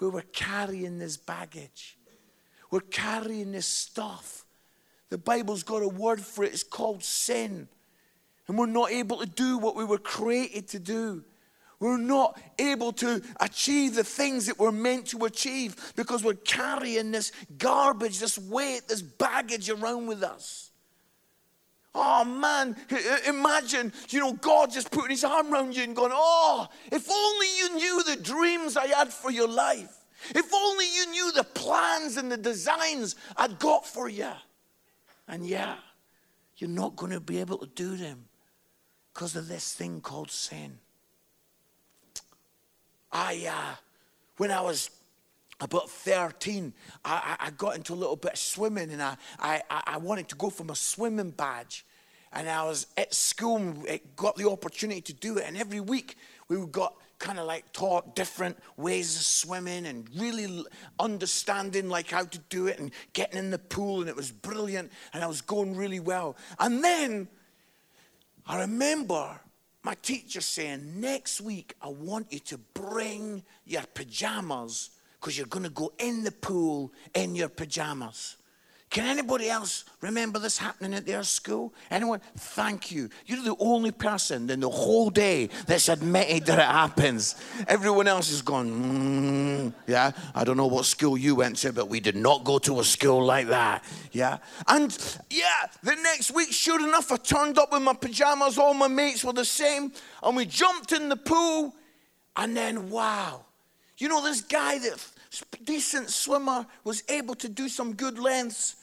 where 0.02 0.10
we're 0.10 0.22
carrying 0.34 0.98
this 0.98 1.16
baggage. 1.16 1.98
We're 2.72 2.80
carrying 2.80 3.52
this 3.52 3.68
stuff. 3.68 4.46
The 5.10 5.18
Bible's 5.20 5.62
got 5.62 5.84
a 5.84 5.88
word 5.88 6.22
for 6.22 6.44
it, 6.44 6.54
it's 6.54 6.64
called 6.64 7.04
sin. 7.04 7.68
And 8.48 8.58
we're 8.58 8.66
not 8.66 8.92
able 8.92 9.18
to 9.18 9.28
do 9.28 9.60
what 9.60 9.76
we 9.76 9.86
were 9.86 10.00
created 10.00 10.70
to 10.70 10.80
do. 10.80 11.24
We're 11.80 11.98
not 11.98 12.40
able 12.58 12.94
to 12.94 13.22
achieve 13.40 13.96
the 13.96 14.04
things 14.04 14.48
that 14.48 14.58
we're 14.58 14.72
meant 14.72 15.08
to 15.08 15.26
achieve 15.26 15.94
because 15.96 16.24
we're 16.24 16.34
carrying 16.34 17.12
this 17.12 17.32
garbage, 17.58 18.20
this 18.20 18.38
weight, 18.38 18.88
this 18.88 19.02
baggage 19.02 19.70
around 19.70 20.08
with 20.08 20.24
us. 20.24 20.71
Oh 21.94 22.24
man, 22.24 22.76
imagine, 23.28 23.92
you 24.10 24.20
know, 24.20 24.34
God 24.34 24.72
just 24.72 24.92
putting 24.92 25.12
his 25.12 25.26
arm 25.26 25.54
around 25.54 25.76
you 25.76 25.84
and 25.84 25.96
going, 25.96 26.12
Oh, 26.14 26.68
if 26.92 27.10
only 27.12 27.48
you 27.58 27.76
knew 27.76 28.04
the 28.04 28.16
dreams 28.16 28.78
I 28.78 28.88
had 28.88 29.12
for 29.12 29.30
your 29.30 29.50
life. 29.50 29.98
If 30.30 30.54
only 30.54 30.86
you 30.94 31.12
knew 31.12 31.32
the 31.32 31.44
plans 31.44 32.18
and 32.18 32.32
the 32.32 32.38
designs 32.38 33.16
I'd 33.36 33.60
got 33.60 33.86
for 33.86 34.08
you. 34.08 34.32
And 35.28 35.46
yeah, 35.46 35.76
you're 36.58 36.70
not 36.70 36.96
going 36.96 37.12
to 37.12 37.20
be 37.20 37.40
able 37.40 37.58
to 37.58 37.66
do 37.66 37.98
them 37.98 38.26
because 39.14 39.36
of 39.36 39.48
this 39.48 39.74
thing 39.74 40.00
called 40.00 40.32
sin. 40.32 40.78
I, 43.12 43.48
uh, 43.50 43.76
when 44.38 44.52
I 44.52 44.62
was 44.62 44.90
about 45.62 45.90
13, 45.90 46.74
I, 47.06 47.38
I 47.40 47.50
got 47.52 47.76
into 47.76 47.94
a 47.94 47.96
little 47.96 48.16
bit 48.16 48.34
of 48.34 48.40
swimming 48.40 48.92
and 48.92 49.02
I, 49.02 49.16
I, 49.40 49.62
I 49.70 49.98
wanted 49.98 50.28
to 50.30 50.36
go 50.36 50.50
for 50.50 50.64
my 50.64 50.74
swimming 50.74 51.32
badge. 51.32 51.86
And 52.34 52.50
I 52.50 52.64
was 52.64 52.88
at 52.98 53.14
school 53.14 53.58
and 53.58 54.00
got 54.16 54.38
the 54.38 54.50
opportunity 54.50 55.02
to 55.02 55.14
do 55.14 55.38
it. 55.38 55.46
And 55.46 55.58
every 55.58 55.82
week 55.82 56.18
we 56.48 56.58
got 56.68 56.96
kind 57.20 57.38
of 57.38 57.46
like 57.46 57.72
taught 57.74 58.16
different 58.16 58.58
ways 58.78 59.16
of 59.16 59.22
swimming 59.22 59.86
and 59.86 60.10
really 60.18 60.64
understanding 61.00 61.90
like 61.90 62.10
how 62.10 62.24
to 62.24 62.40
do 62.50 62.68
it 62.68 62.80
and 62.80 62.92
getting 63.14 63.38
in 63.38 63.52
the 63.52 63.60
pool. 63.60 64.00
And 64.00 64.10
it 64.10 64.16
was 64.16 64.32
brilliant. 64.32 64.92
And 65.14 65.24
I 65.24 65.28
was 65.28 65.42
going 65.42 65.76
really 65.76 66.00
well. 66.00 66.38
And 66.58 66.84
then 66.84 67.28
I 68.48 68.62
remember 68.62 69.40
my 69.84 69.96
teacher 70.02 70.42
saying, 70.42 71.00
Next 71.02 71.42
week, 71.42 71.76
I 71.82 71.90
want 71.90 72.32
you 72.32 72.40
to 72.40 72.58
bring 72.58 73.44
your 73.66 73.84
pajamas 73.94 74.92
because 75.22 75.38
you're 75.38 75.48
going 75.48 75.64
to 75.64 75.70
go 75.70 75.94
in 76.00 76.24
the 76.24 76.32
pool 76.32 76.92
in 77.14 77.36
your 77.36 77.48
pajamas. 77.48 78.38
Can 78.90 79.06
anybody 79.06 79.50
else 79.50 79.86
remember 80.02 80.38
this 80.38 80.58
happening 80.58 80.94
at 80.96 81.06
their 81.06 81.24
school? 81.24 81.74
Anyone? 81.90 82.20
Thank 82.36 82.92
you. 82.92 83.08
You're 83.26 83.42
the 83.42 83.56
only 83.58 83.92
person 83.92 84.50
in 84.50 84.60
the 84.60 84.70
whole 84.70 85.10
day 85.10 85.48
that's 85.66 85.88
admitted 85.88 86.48
that 86.48 86.60
it 86.60 86.66
happens. 86.66 87.36
Everyone 87.70 88.08
else 88.10 88.32
is 88.32 88.42
gone, 88.42 88.70
mm, 88.70 89.74
yeah, 89.88 90.12
I 90.36 90.44
don't 90.44 90.58
know 90.58 90.68
what 90.68 90.84
school 90.86 91.18
you 91.18 91.36
went 91.36 91.56
to, 91.58 91.72
but 91.72 91.88
we 91.88 92.02
did 92.02 92.18
not 92.18 92.44
go 92.44 92.60
to 92.60 92.82
a 92.82 92.84
school 92.84 93.24
like 93.24 93.48
that. 93.48 93.86
Yeah. 94.12 94.40
And 94.68 94.92
yeah, 95.30 95.68
the 95.84 95.96
next 95.96 96.32
week, 96.32 96.52
sure 96.52 96.86
enough, 96.86 97.14
I 97.14 97.16
turned 97.16 97.60
up 97.60 97.72
with 97.72 97.84
my 97.84 97.94
pajamas. 97.94 98.58
All 98.58 98.74
my 98.74 98.90
mates 98.90 99.24
were 99.24 99.32
the 99.32 99.46
same. 99.46 99.94
And 100.22 100.36
we 100.36 100.46
jumped 100.46 100.92
in 100.92 101.08
the 101.08 101.16
pool. 101.16 101.74
And 102.36 102.58
then, 102.58 102.90
wow. 102.90 103.46
You 104.02 104.10
know, 104.10 104.24
this 104.24 104.42
guy 104.42 104.80
that 104.80 105.11
decent 105.64 106.10
swimmer 106.10 106.66
was 106.84 107.04
able 107.10 107.36
to 107.36 107.50
do 107.50 107.70
some 107.70 107.94
good 107.94 108.20
lengths. 108.20 108.76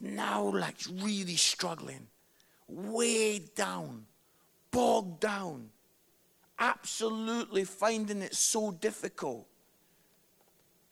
Now 0.00 0.42
like 0.54 0.76
really 1.02 1.36
struggling, 1.36 2.06
weighed 2.68 3.54
down, 3.54 4.06
bogged 4.70 5.20
down, 5.20 5.68
absolutely 6.58 7.64
finding 7.64 8.22
it 8.22 8.34
so 8.34 8.70
difficult. 8.70 9.46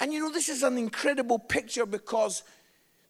And 0.00 0.12
you 0.12 0.20
know, 0.20 0.30
this 0.30 0.48
is 0.48 0.62
an 0.62 0.78
incredible 0.78 1.38
picture 1.38 1.86
because 1.86 2.42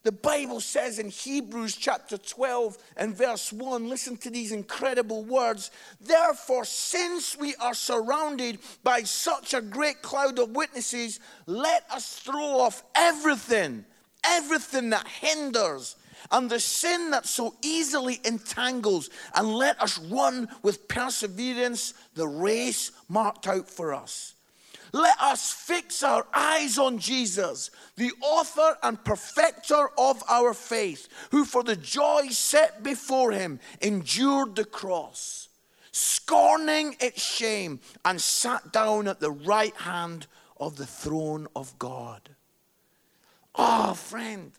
the 0.09 0.13
Bible 0.13 0.61
says 0.61 0.99
in 0.99 1.11
Hebrews 1.11 1.77
chapter 1.77 2.17
12 2.17 2.79
and 2.97 3.15
verse 3.15 3.53
1, 3.53 3.91
listen 3.91 4.17
to 4.17 4.31
these 4.31 4.53
incredible 4.53 5.23
words. 5.23 5.71
Therefore, 6.01 6.65
since 6.65 7.37
we 7.37 7.55
are 7.57 7.75
surrounded 7.75 8.59
by 8.83 9.03
such 9.03 9.53
a 9.53 9.61
great 9.61 10.01
cloud 10.01 10.39
of 10.39 10.57
witnesses, 10.57 11.21
let 11.45 11.85
us 11.91 12.21
throw 12.21 12.59
off 12.59 12.83
everything 12.95 13.85
everything 14.25 14.91
that 14.91 15.07
hinders 15.07 15.97
and 16.31 16.49
the 16.49 16.59
sin 16.59 17.11
that 17.11 17.27
so 17.27 17.55
easily 17.63 18.19
entangles, 18.25 19.09
and 19.35 19.55
let 19.55 19.81
us 19.81 19.99
run 19.99 20.49
with 20.63 20.89
perseverance 20.89 21.93
the 22.15 22.27
race 22.27 22.93
marked 23.09 23.47
out 23.47 23.69
for 23.69 23.95
us. 23.95 24.35
Let 24.93 25.21
us 25.21 25.53
fix 25.53 26.03
our 26.03 26.27
eyes 26.33 26.79
on 26.79 26.99
Jesus, 26.99 27.71
the 27.97 28.13
author 28.21 28.77
and 28.83 29.03
perfecter 29.05 29.91
of 29.99 30.23
our 30.29 30.55
faith, 30.55 31.09
who 31.31 31.45
for 31.45 31.63
the 31.63 31.77
joy 31.77 32.29
set 32.31 32.83
before 32.83 33.33
him 33.33 33.61
endured 33.81 34.57
the 34.57 34.65
cross, 34.65 35.49
scorning 35.93 36.97
its 37.01 37.23
shame, 37.23 37.81
and 38.05 38.21
sat 38.21 38.73
down 38.73 39.09
at 39.09 39.21
the 39.21 39.31
right 39.31 39.77
hand 39.77 40.27
of 40.59 40.77
the 40.77 40.87
throne 40.87 41.47
of 41.55 41.79
God. 41.79 42.29
Oh, 43.55 43.95
friend. 43.95 44.53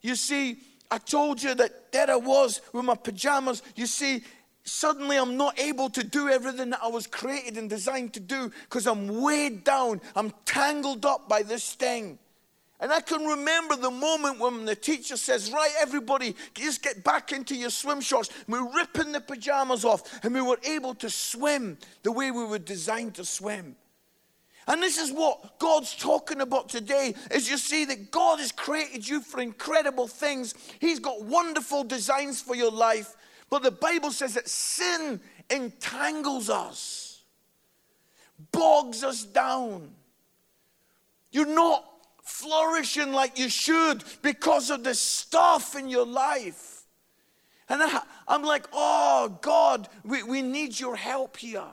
You 0.00 0.14
see, 0.14 0.58
I 0.90 0.98
told 0.98 1.42
you 1.42 1.54
that 1.54 1.92
there 1.92 2.10
I 2.10 2.16
was 2.16 2.60
with 2.72 2.84
my 2.84 2.94
pajamas. 2.94 3.62
You 3.76 3.86
see, 3.86 4.22
suddenly 4.68 5.16
I'm 5.16 5.36
not 5.36 5.58
able 5.58 5.90
to 5.90 6.04
do 6.04 6.28
everything 6.28 6.70
that 6.70 6.80
I 6.82 6.88
was 6.88 7.06
created 7.06 7.56
and 7.56 7.68
designed 7.68 8.14
to 8.14 8.20
do 8.20 8.50
because 8.62 8.86
I'm 8.86 9.20
weighed 9.22 9.64
down. 9.64 10.00
I'm 10.14 10.32
tangled 10.44 11.04
up 11.04 11.28
by 11.28 11.42
this 11.42 11.74
thing. 11.74 12.18
And 12.80 12.92
I 12.92 13.00
can 13.00 13.24
remember 13.24 13.74
the 13.74 13.90
moment 13.90 14.38
when 14.38 14.64
the 14.64 14.76
teacher 14.76 15.16
says, 15.16 15.50
Right, 15.50 15.72
everybody, 15.80 16.36
just 16.54 16.82
get 16.82 17.02
back 17.02 17.32
into 17.32 17.56
your 17.56 17.70
swim 17.70 18.00
shorts. 18.00 18.30
And 18.46 18.54
we're 18.54 18.76
ripping 18.76 19.10
the 19.12 19.20
pajamas 19.20 19.84
off, 19.84 20.24
and 20.24 20.32
we 20.32 20.40
were 20.40 20.60
able 20.64 20.94
to 20.96 21.10
swim 21.10 21.78
the 22.04 22.12
way 22.12 22.30
we 22.30 22.44
were 22.44 22.60
designed 22.60 23.14
to 23.16 23.24
swim. 23.24 23.74
And 24.68 24.82
this 24.82 24.98
is 24.98 25.10
what 25.10 25.58
God's 25.58 25.96
talking 25.96 26.42
about 26.42 26.68
today 26.68 27.14
is 27.30 27.50
you 27.50 27.56
see 27.56 27.86
that 27.86 28.10
God 28.10 28.38
has 28.38 28.52
created 28.52 29.08
you 29.08 29.22
for 29.22 29.40
incredible 29.40 30.06
things. 30.06 30.54
He's 30.78 31.00
got 31.00 31.22
wonderful 31.22 31.84
designs 31.84 32.42
for 32.42 32.54
your 32.54 32.70
life. 32.70 33.16
But 33.50 33.62
the 33.62 33.70
Bible 33.70 34.10
says 34.10 34.34
that 34.34 34.48
sin 34.48 35.20
entangles 35.50 36.50
us, 36.50 37.22
bogs 38.52 39.02
us 39.02 39.24
down. 39.24 39.90
You're 41.30 41.46
not 41.46 41.84
flourishing 42.22 43.12
like 43.12 43.38
you 43.38 43.48
should 43.48 44.04
because 44.22 44.70
of 44.70 44.84
the 44.84 44.94
stuff 44.94 45.74
in 45.74 45.88
your 45.88 46.06
life. 46.06 46.82
And 47.68 47.82
I, 47.82 48.02
am 48.28 48.42
like, 48.42 48.66
oh, 48.72 49.38
God, 49.42 49.88
we, 50.04 50.22
we 50.22 50.42
need 50.42 50.78
your 50.78 50.96
help 50.96 51.36
here. 51.36 51.64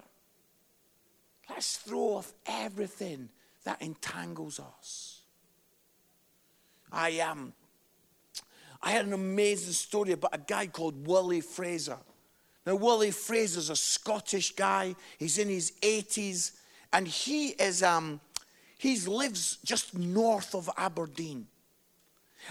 Let's 1.50 1.78
throw 1.78 2.16
off 2.16 2.34
everything 2.46 3.30
that 3.64 3.82
entangles 3.82 4.60
us. 4.60 5.22
I 6.92 7.10
am. 7.12 7.54
I 8.86 8.92
had 8.92 9.08
an 9.08 9.14
amazing 9.14 9.74
story 9.74 10.12
about 10.12 10.36
a 10.36 10.38
guy 10.38 10.68
called 10.68 11.08
Wally 11.08 11.42
Fraser. 11.42 11.98
Now, 12.68 12.76
Wally 12.76 13.10
Fraser's 13.10 13.72
a 13.72 13.76
Scottish 13.76 14.56
guy. 14.56 14.96
He's 15.18 15.40
in 15.40 15.50
his 15.50 15.72
80s, 15.82 16.52
and 16.94 17.08
he 17.08 17.50
is 17.50 17.82
um, 17.82 18.22
he 18.78 18.96
lives 19.00 19.58
just 19.66 19.98
north 19.98 20.54
of 20.54 20.70
Aberdeen. 20.78 21.48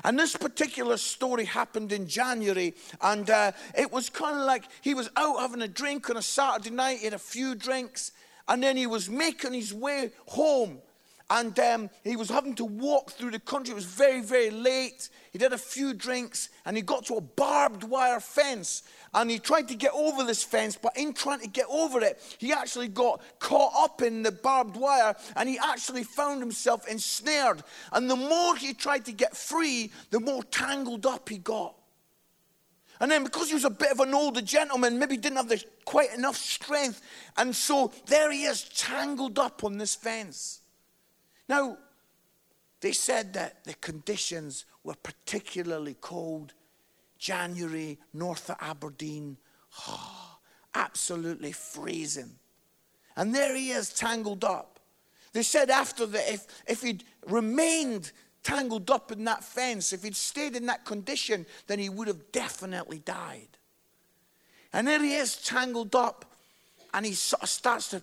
And 0.02 0.18
this 0.18 0.34
particular 0.34 0.96
story 0.96 1.44
happened 1.44 1.92
in 1.92 2.08
January, 2.08 2.74
and 3.00 3.30
uh, 3.30 3.52
it 3.78 3.92
was 3.92 4.10
kind 4.10 4.36
of 4.36 4.44
like 4.44 4.64
he 4.80 4.92
was 4.92 5.08
out 5.16 5.38
having 5.38 5.62
a 5.62 5.68
drink 5.68 6.10
on 6.10 6.16
a 6.16 6.22
Saturday 6.22 6.70
night, 6.70 6.98
he 6.98 7.04
had 7.04 7.14
a 7.14 7.18
few 7.18 7.54
drinks, 7.54 8.10
and 8.48 8.60
then 8.60 8.76
he 8.76 8.88
was 8.88 9.08
making 9.08 9.52
his 9.52 9.72
way 9.72 10.10
home. 10.26 10.78
And 11.30 11.58
um, 11.58 11.90
he 12.02 12.16
was 12.16 12.28
having 12.28 12.54
to 12.56 12.66
walk 12.66 13.12
through 13.12 13.30
the 13.30 13.38
country. 13.38 13.72
It 13.72 13.76
was 13.76 13.86
very, 13.86 14.20
very 14.20 14.50
late. 14.50 15.08
He'd 15.32 15.40
had 15.40 15.54
a 15.54 15.58
few 15.58 15.94
drinks 15.94 16.50
and 16.66 16.76
he 16.76 16.82
got 16.82 17.06
to 17.06 17.14
a 17.14 17.20
barbed 17.20 17.82
wire 17.82 18.20
fence. 18.20 18.82
And 19.14 19.30
he 19.30 19.38
tried 19.38 19.68
to 19.68 19.74
get 19.74 19.92
over 19.94 20.22
this 20.24 20.42
fence, 20.42 20.76
but 20.80 20.96
in 20.96 21.14
trying 21.14 21.40
to 21.40 21.48
get 21.48 21.66
over 21.70 22.02
it, 22.02 22.20
he 22.38 22.52
actually 22.52 22.88
got 22.88 23.22
caught 23.38 23.72
up 23.76 24.02
in 24.02 24.22
the 24.22 24.32
barbed 24.32 24.76
wire 24.76 25.14
and 25.34 25.48
he 25.48 25.58
actually 25.58 26.04
found 26.04 26.40
himself 26.40 26.86
ensnared. 26.88 27.62
And 27.92 28.10
the 28.10 28.16
more 28.16 28.54
he 28.56 28.74
tried 28.74 29.06
to 29.06 29.12
get 29.12 29.34
free, 29.34 29.92
the 30.10 30.20
more 30.20 30.42
tangled 30.42 31.06
up 31.06 31.28
he 31.30 31.38
got. 31.38 31.74
And 33.00 33.10
then 33.10 33.24
because 33.24 33.48
he 33.48 33.54
was 33.54 33.64
a 33.64 33.70
bit 33.70 33.92
of 33.92 34.00
an 34.00 34.14
older 34.14 34.42
gentleman, 34.42 34.98
maybe 34.98 35.16
didn't 35.16 35.38
have 35.38 35.48
the, 35.48 35.62
quite 35.84 36.12
enough 36.14 36.36
strength. 36.36 37.00
And 37.36 37.56
so 37.56 37.92
there 38.06 38.30
he 38.30 38.44
is, 38.44 38.64
tangled 38.64 39.38
up 39.38 39.64
on 39.64 39.78
this 39.78 39.94
fence. 39.94 40.60
Now, 41.48 41.78
they 42.80 42.92
said 42.92 43.34
that 43.34 43.64
the 43.64 43.74
conditions 43.74 44.64
were 44.82 44.94
particularly 45.02 45.96
cold. 46.00 46.52
January, 47.18 47.98
north 48.12 48.50
of 48.50 48.56
Aberdeen, 48.60 49.38
oh, 49.88 50.38
absolutely 50.74 51.52
freezing. 51.52 52.32
And 53.16 53.34
there 53.34 53.56
he 53.56 53.70
is, 53.70 53.90
tangled 53.92 54.44
up. 54.44 54.80
They 55.32 55.42
said 55.42 55.70
after 55.70 56.06
that, 56.06 56.32
if, 56.32 56.46
if 56.66 56.82
he'd 56.82 57.04
remained 57.26 58.12
tangled 58.42 58.90
up 58.90 59.10
in 59.10 59.24
that 59.24 59.42
fence, 59.42 59.92
if 59.92 60.02
he'd 60.04 60.14
stayed 60.14 60.54
in 60.54 60.66
that 60.66 60.84
condition, 60.84 61.46
then 61.66 61.78
he 61.78 61.88
would 61.88 62.06
have 62.06 62.30
definitely 62.30 62.98
died. 62.98 63.48
And 64.72 64.86
there 64.86 65.02
he 65.02 65.14
is, 65.14 65.36
tangled 65.36 65.96
up, 65.96 66.26
and 66.92 67.06
he 67.06 67.14
sort 67.14 67.42
of 67.42 67.48
starts 67.48 67.88
to 67.88 68.02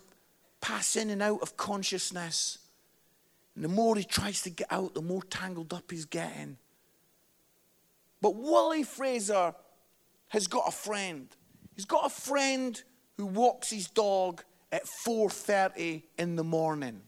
pass 0.60 0.96
in 0.96 1.10
and 1.10 1.22
out 1.22 1.40
of 1.40 1.56
consciousness. 1.56 2.58
And 3.54 3.64
the 3.64 3.68
more 3.68 3.96
he 3.96 4.04
tries 4.04 4.42
to 4.42 4.50
get 4.50 4.66
out, 4.70 4.94
the 4.94 5.02
more 5.02 5.22
tangled 5.22 5.72
up 5.72 5.90
he's 5.90 6.04
getting. 6.04 6.56
But 8.20 8.34
Wally 8.34 8.82
Fraser 8.82 9.54
has 10.28 10.46
got 10.46 10.68
a 10.68 10.70
friend. 10.70 11.28
He's 11.74 11.84
got 11.84 12.06
a 12.06 12.10
friend 12.10 12.80
who 13.16 13.26
walks 13.26 13.70
his 13.70 13.88
dog 13.88 14.42
at 14.70 14.86
4:30 15.06 16.04
in 16.18 16.36
the 16.36 16.44
morning. 16.44 17.02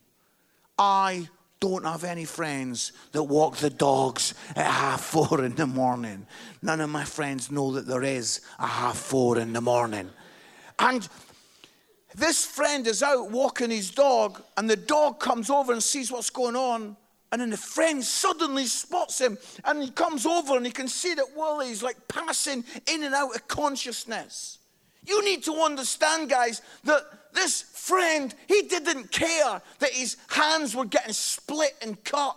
I 0.78 1.28
don't 1.60 1.84
have 1.84 2.04
any 2.04 2.26
friends 2.26 2.92
that 3.12 3.22
walk 3.22 3.56
the 3.56 3.70
dogs 3.70 4.34
at 4.54 4.66
half 4.66 5.00
four 5.00 5.42
in 5.42 5.54
the 5.54 5.66
morning. 5.66 6.26
None 6.60 6.80
of 6.80 6.90
my 6.90 7.04
friends 7.04 7.50
know 7.50 7.72
that 7.72 7.86
there 7.86 8.02
is 8.02 8.42
a 8.58 8.66
half 8.66 8.98
four 8.98 9.38
in 9.38 9.54
the 9.54 9.62
morning. 9.62 10.10
And 10.78 11.08
this 12.14 12.44
friend 12.44 12.86
is 12.86 13.02
out 13.02 13.30
walking 13.30 13.70
his 13.70 13.90
dog, 13.90 14.42
and 14.56 14.68
the 14.68 14.76
dog 14.76 15.20
comes 15.20 15.50
over 15.50 15.72
and 15.72 15.82
sees 15.82 16.12
what's 16.12 16.30
going 16.30 16.56
on. 16.56 16.96
And 17.32 17.40
then 17.40 17.50
the 17.50 17.56
friend 17.56 18.04
suddenly 18.04 18.66
spots 18.66 19.20
him, 19.20 19.38
and 19.64 19.82
he 19.82 19.90
comes 19.90 20.24
over 20.24 20.56
and 20.56 20.64
he 20.64 20.70
can 20.70 20.86
see 20.86 21.14
that 21.14 21.36
Willie's 21.36 21.82
like 21.82 21.96
passing 22.06 22.64
in 22.86 23.02
and 23.02 23.12
out 23.12 23.34
of 23.34 23.48
consciousness. 23.48 24.58
You 25.04 25.24
need 25.24 25.42
to 25.44 25.52
understand, 25.54 26.30
guys, 26.30 26.62
that 26.84 27.02
this 27.34 27.62
friend, 27.62 28.32
he 28.46 28.62
didn't 28.62 29.10
care 29.10 29.60
that 29.80 29.90
his 29.90 30.16
hands 30.28 30.76
were 30.76 30.84
getting 30.84 31.12
split 31.12 31.74
and 31.82 32.02
cut 32.04 32.36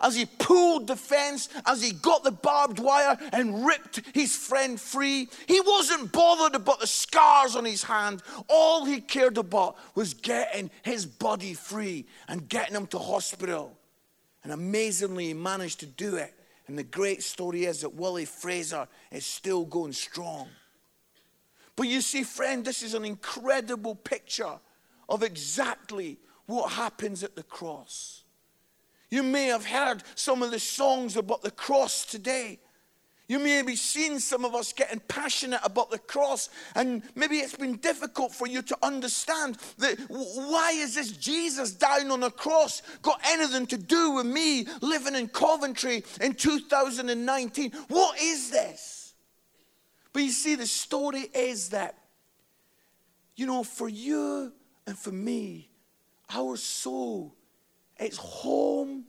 as 0.00 0.16
he 0.16 0.26
pulled 0.26 0.86
the 0.86 0.96
fence, 0.96 1.48
as 1.64 1.82
he 1.82 1.92
got 1.92 2.24
the 2.24 2.32
barbed 2.32 2.78
wire 2.78 3.18
and 3.32 3.66
ripped 3.66 4.02
his 4.14 4.36
friend 4.36 4.80
free. 4.80 5.28
He 5.46 5.60
wasn't 5.60 6.12
bothered 6.12 6.54
about 6.54 6.80
the 6.80 6.86
scars 6.86 7.56
on 7.56 7.64
his 7.64 7.82
hand. 7.82 8.22
All 8.48 8.84
he 8.84 9.00
cared 9.00 9.38
about 9.38 9.76
was 9.94 10.14
getting 10.14 10.70
his 10.82 11.06
body 11.06 11.54
free 11.54 12.06
and 12.28 12.48
getting 12.48 12.76
him 12.76 12.86
to 12.88 12.98
hospital. 12.98 13.76
And 14.44 14.52
amazingly, 14.52 15.26
he 15.26 15.34
managed 15.34 15.80
to 15.80 15.86
do 15.86 16.16
it. 16.16 16.32
And 16.68 16.78
the 16.78 16.84
great 16.84 17.22
story 17.22 17.64
is 17.64 17.82
that 17.82 17.94
Willie 17.94 18.24
Fraser 18.24 18.88
is 19.10 19.24
still 19.24 19.64
going 19.64 19.92
strong. 19.92 20.48
But 21.76 21.88
you 21.88 22.00
see, 22.00 22.22
friend, 22.22 22.64
this 22.64 22.82
is 22.82 22.94
an 22.94 23.04
incredible 23.04 23.94
picture 23.94 24.58
of 25.08 25.22
exactly 25.22 26.18
what 26.46 26.72
happens 26.72 27.22
at 27.22 27.36
the 27.36 27.42
cross. 27.42 28.24
You 29.10 29.22
may 29.22 29.46
have 29.46 29.64
heard 29.64 30.02
some 30.14 30.42
of 30.42 30.50
the 30.50 30.58
songs 30.58 31.16
about 31.16 31.42
the 31.42 31.50
cross 31.50 32.04
today. 32.04 32.58
You 33.28 33.40
may 33.40 33.62
be 33.62 33.74
seeing 33.74 34.20
some 34.20 34.44
of 34.44 34.54
us 34.54 34.72
getting 34.72 35.00
passionate 35.00 35.60
about 35.64 35.90
the 35.90 35.98
cross, 35.98 36.48
and 36.76 37.02
maybe 37.16 37.38
it's 37.38 37.56
been 37.56 37.76
difficult 37.76 38.32
for 38.32 38.46
you 38.46 38.62
to 38.62 38.78
understand 38.82 39.58
that 39.78 39.98
why 40.08 40.70
is 40.72 40.94
this 40.94 41.10
Jesus 41.10 41.72
dying 41.72 42.12
on 42.12 42.22
a 42.22 42.30
cross 42.30 42.82
got 43.02 43.20
anything 43.26 43.66
to 43.66 43.78
do 43.78 44.12
with 44.12 44.26
me 44.26 44.66
living 44.80 45.16
in 45.16 45.26
Coventry 45.28 46.04
in 46.20 46.34
2019? 46.34 47.72
What 47.88 48.20
is 48.20 48.50
this? 48.50 49.14
But 50.12 50.22
you 50.22 50.30
see, 50.30 50.54
the 50.54 50.66
story 50.66 51.26
is 51.34 51.70
that, 51.70 51.96
you 53.34 53.46
know, 53.46 53.64
for 53.64 53.88
you 53.88 54.52
and 54.86 54.96
for 54.96 55.12
me, 55.12 55.68
our 56.32 56.56
soul 56.56 57.35
its 57.98 58.16
home 58.16 59.04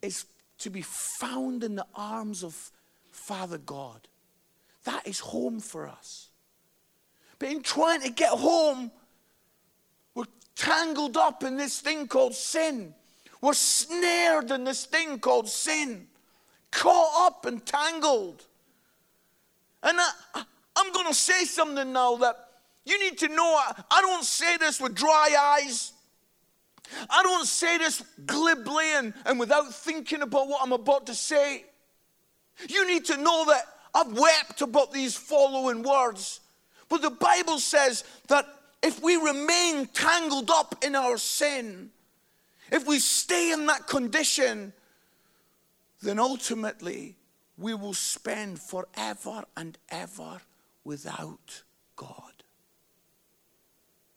is 0.00 0.26
to 0.58 0.70
be 0.70 0.82
found 0.82 1.64
in 1.64 1.74
the 1.74 1.86
arms 1.94 2.44
of 2.44 2.70
Father 3.10 3.58
God. 3.58 4.08
That 4.84 5.06
is 5.06 5.20
home 5.20 5.60
for 5.60 5.88
us. 5.88 6.28
But 7.38 7.50
in 7.50 7.62
trying 7.62 8.02
to 8.02 8.10
get 8.10 8.30
home, 8.30 8.90
we're 10.14 10.24
tangled 10.54 11.16
up 11.16 11.42
in 11.42 11.56
this 11.56 11.80
thing 11.80 12.06
called 12.06 12.34
sin. 12.34 12.94
We're 13.40 13.54
snared 13.54 14.52
in 14.52 14.64
this 14.64 14.84
thing 14.86 15.18
called 15.18 15.48
sin, 15.48 16.06
caught 16.70 17.26
up 17.26 17.44
and 17.44 17.64
tangled. 17.66 18.44
And 19.82 19.98
I, 19.98 20.44
am 20.78 20.92
going 20.92 21.08
to 21.08 21.14
say 21.14 21.44
something 21.44 21.92
now 21.92 22.16
that 22.16 22.36
you 22.84 22.98
need 23.00 23.18
to 23.18 23.28
know. 23.28 23.44
I, 23.44 23.82
I 23.90 24.00
don't 24.00 24.24
say 24.24 24.56
this 24.58 24.80
with 24.80 24.94
dry 24.94 25.60
eyes. 25.60 25.92
I 27.08 27.22
don't 27.22 27.46
say 27.46 27.78
this 27.78 28.02
glibly 28.26 28.84
and, 28.94 29.14
and 29.24 29.38
without 29.38 29.72
thinking 29.72 30.22
about 30.22 30.48
what 30.48 30.60
I'm 30.62 30.72
about 30.72 31.06
to 31.06 31.14
say. 31.14 31.64
You 32.68 32.86
need 32.86 33.04
to 33.06 33.16
know 33.16 33.44
that 33.46 33.64
I've 33.94 34.12
wept 34.12 34.62
about 34.62 34.92
these 34.92 35.16
following 35.16 35.82
words. 35.82 36.40
But 36.88 37.02
the 37.02 37.10
Bible 37.10 37.58
says 37.58 38.04
that 38.28 38.46
if 38.82 39.02
we 39.02 39.16
remain 39.16 39.86
tangled 39.86 40.50
up 40.50 40.84
in 40.84 40.94
our 40.94 41.16
sin, 41.16 41.90
if 42.70 42.86
we 42.86 42.98
stay 42.98 43.52
in 43.52 43.66
that 43.66 43.86
condition, 43.86 44.72
then 46.00 46.18
ultimately 46.18 47.16
we 47.56 47.74
will 47.74 47.94
spend 47.94 48.60
forever 48.60 49.44
and 49.56 49.78
ever 49.90 50.40
without 50.84 51.62
God. 51.96 52.32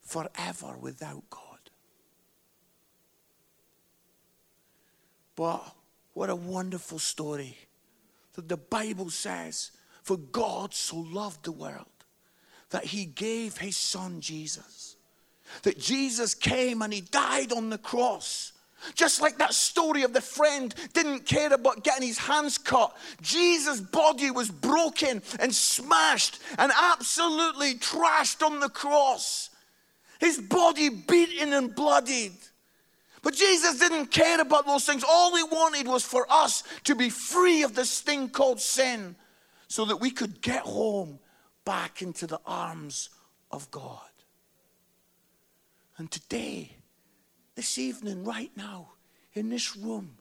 Forever 0.01 0.75
without 0.79 1.23
God. 1.29 1.44
But 5.35 5.63
what 6.13 6.29
a 6.29 6.35
wonderful 6.35 6.99
story 6.99 7.57
that 8.33 8.47
the 8.47 8.57
Bible 8.57 9.09
says, 9.09 9.71
For 10.03 10.17
God 10.17 10.73
so 10.73 10.97
loved 10.97 11.43
the 11.43 11.51
world 11.51 11.85
that 12.69 12.85
he 12.85 13.05
gave 13.05 13.57
his 13.57 13.77
son 13.77 14.21
Jesus. 14.21 14.95
That 15.63 15.79
Jesus 15.79 16.33
came 16.33 16.81
and 16.81 16.91
he 16.91 17.01
died 17.01 17.51
on 17.51 17.69
the 17.69 17.77
cross. 17.77 18.53
Just 18.93 19.21
like 19.21 19.37
that 19.37 19.53
story 19.53 20.03
of 20.03 20.13
the 20.13 20.21
friend 20.21 20.73
didn't 20.93 21.25
care 21.25 21.51
about 21.53 21.83
getting 21.83 22.07
his 22.07 22.17
hands 22.17 22.57
cut. 22.57 22.95
Jesus' 23.21 23.79
body 23.79 24.31
was 24.31 24.49
broken 24.49 25.21
and 25.39 25.53
smashed 25.53 26.39
and 26.57 26.71
absolutely 26.75 27.75
trashed 27.75 28.45
on 28.45 28.59
the 28.59 28.69
cross. 28.69 29.49
His 30.19 30.37
body 30.37 30.89
beaten 30.89 31.53
and 31.53 31.73
bloodied. 31.73 32.37
But 33.25 33.33
Jesus 33.33 33.79
didn't 33.79 34.11
care 34.11 34.39
about 34.39 34.67
those 34.67 34.85
things. 34.85 35.03
All 35.03 35.35
he 35.35 35.41
wanted 35.41 35.87
was 35.87 36.03
for 36.03 36.27
us 36.29 36.61
to 36.83 36.93
be 36.93 37.09
free 37.09 37.63
of 37.63 37.73
this 37.73 37.99
thing 37.99 38.29
called 38.29 38.61
sin 38.61 39.15
so 39.67 39.83
that 39.85 39.95
we 39.95 40.11
could 40.11 40.43
get 40.43 40.61
home 40.61 41.17
back 41.65 42.03
into 42.03 42.27
the 42.27 42.39
arms 42.45 43.09
of 43.49 43.71
God. 43.71 43.99
And 45.97 46.11
today, 46.11 46.73
this 47.55 47.79
evening, 47.79 48.23
right 48.23 48.51
now, 48.55 48.89
in 49.33 49.49
this 49.49 49.75
room, 49.75 50.17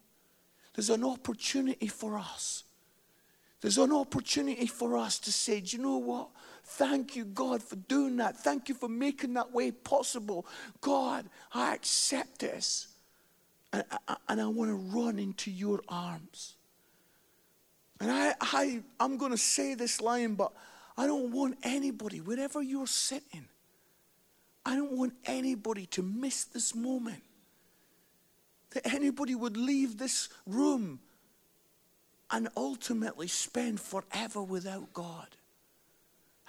there's 0.75 0.89
an 0.89 1.05
opportunity 1.05 1.89
for 1.89 2.19
us. 2.19 2.65
There's 3.61 3.77
an 3.77 3.93
opportunity 3.93 4.67
for 4.67 4.97
us 4.97 5.19
to 5.19 5.31
say, 5.31 5.61
do 5.61 5.77
you 5.77 5.83
know 5.83 5.99
what? 5.99 6.31
Thank 6.65 7.17
you, 7.17 7.27
God, 7.27 7.63
for 7.63 7.77
doing 7.77 8.17
that. 8.17 8.39
Thank 8.39 8.71
you 8.71 8.75
for 8.75 8.89
making 8.89 9.35
that 9.35 9.53
way 9.53 9.73
possible. 9.73 10.47
God, 10.81 11.27
I 11.53 11.75
accept 11.75 12.39
this 12.39 12.89
and, 13.75 13.85
and 14.29 14.41
I 14.41 14.47
want 14.47 14.71
to 14.71 14.75
run 14.75 15.19
into 15.19 15.51
your 15.51 15.81
arms. 15.89 16.55
And 18.01 18.11
I, 18.11 18.35
I, 18.41 18.83
I'm 19.01 19.17
going 19.17 19.33
to 19.33 19.39
say 19.39 19.75
this 19.75 20.01
line, 20.01 20.35
but 20.35 20.53
I 20.97 21.07
don't 21.07 21.33
want 21.33 21.59
anybody, 21.63 22.21
wherever 22.21 22.63
you're 22.63 22.87
sitting, 22.87 23.47
I 24.65 24.77
don't 24.77 24.93
want 24.93 25.15
anybody 25.25 25.87
to 25.87 26.03
miss 26.03 26.45
this 26.45 26.75
moment. 26.75 27.23
That 28.71 28.93
anybody 28.93 29.35
would 29.35 29.57
leave 29.57 29.99
this 29.99 30.29
room 30.47 31.01
and 32.31 32.49
ultimately 32.57 33.29
spend 33.29 33.81
forever 33.81 34.43
without 34.43 34.93
God. 34.93 35.29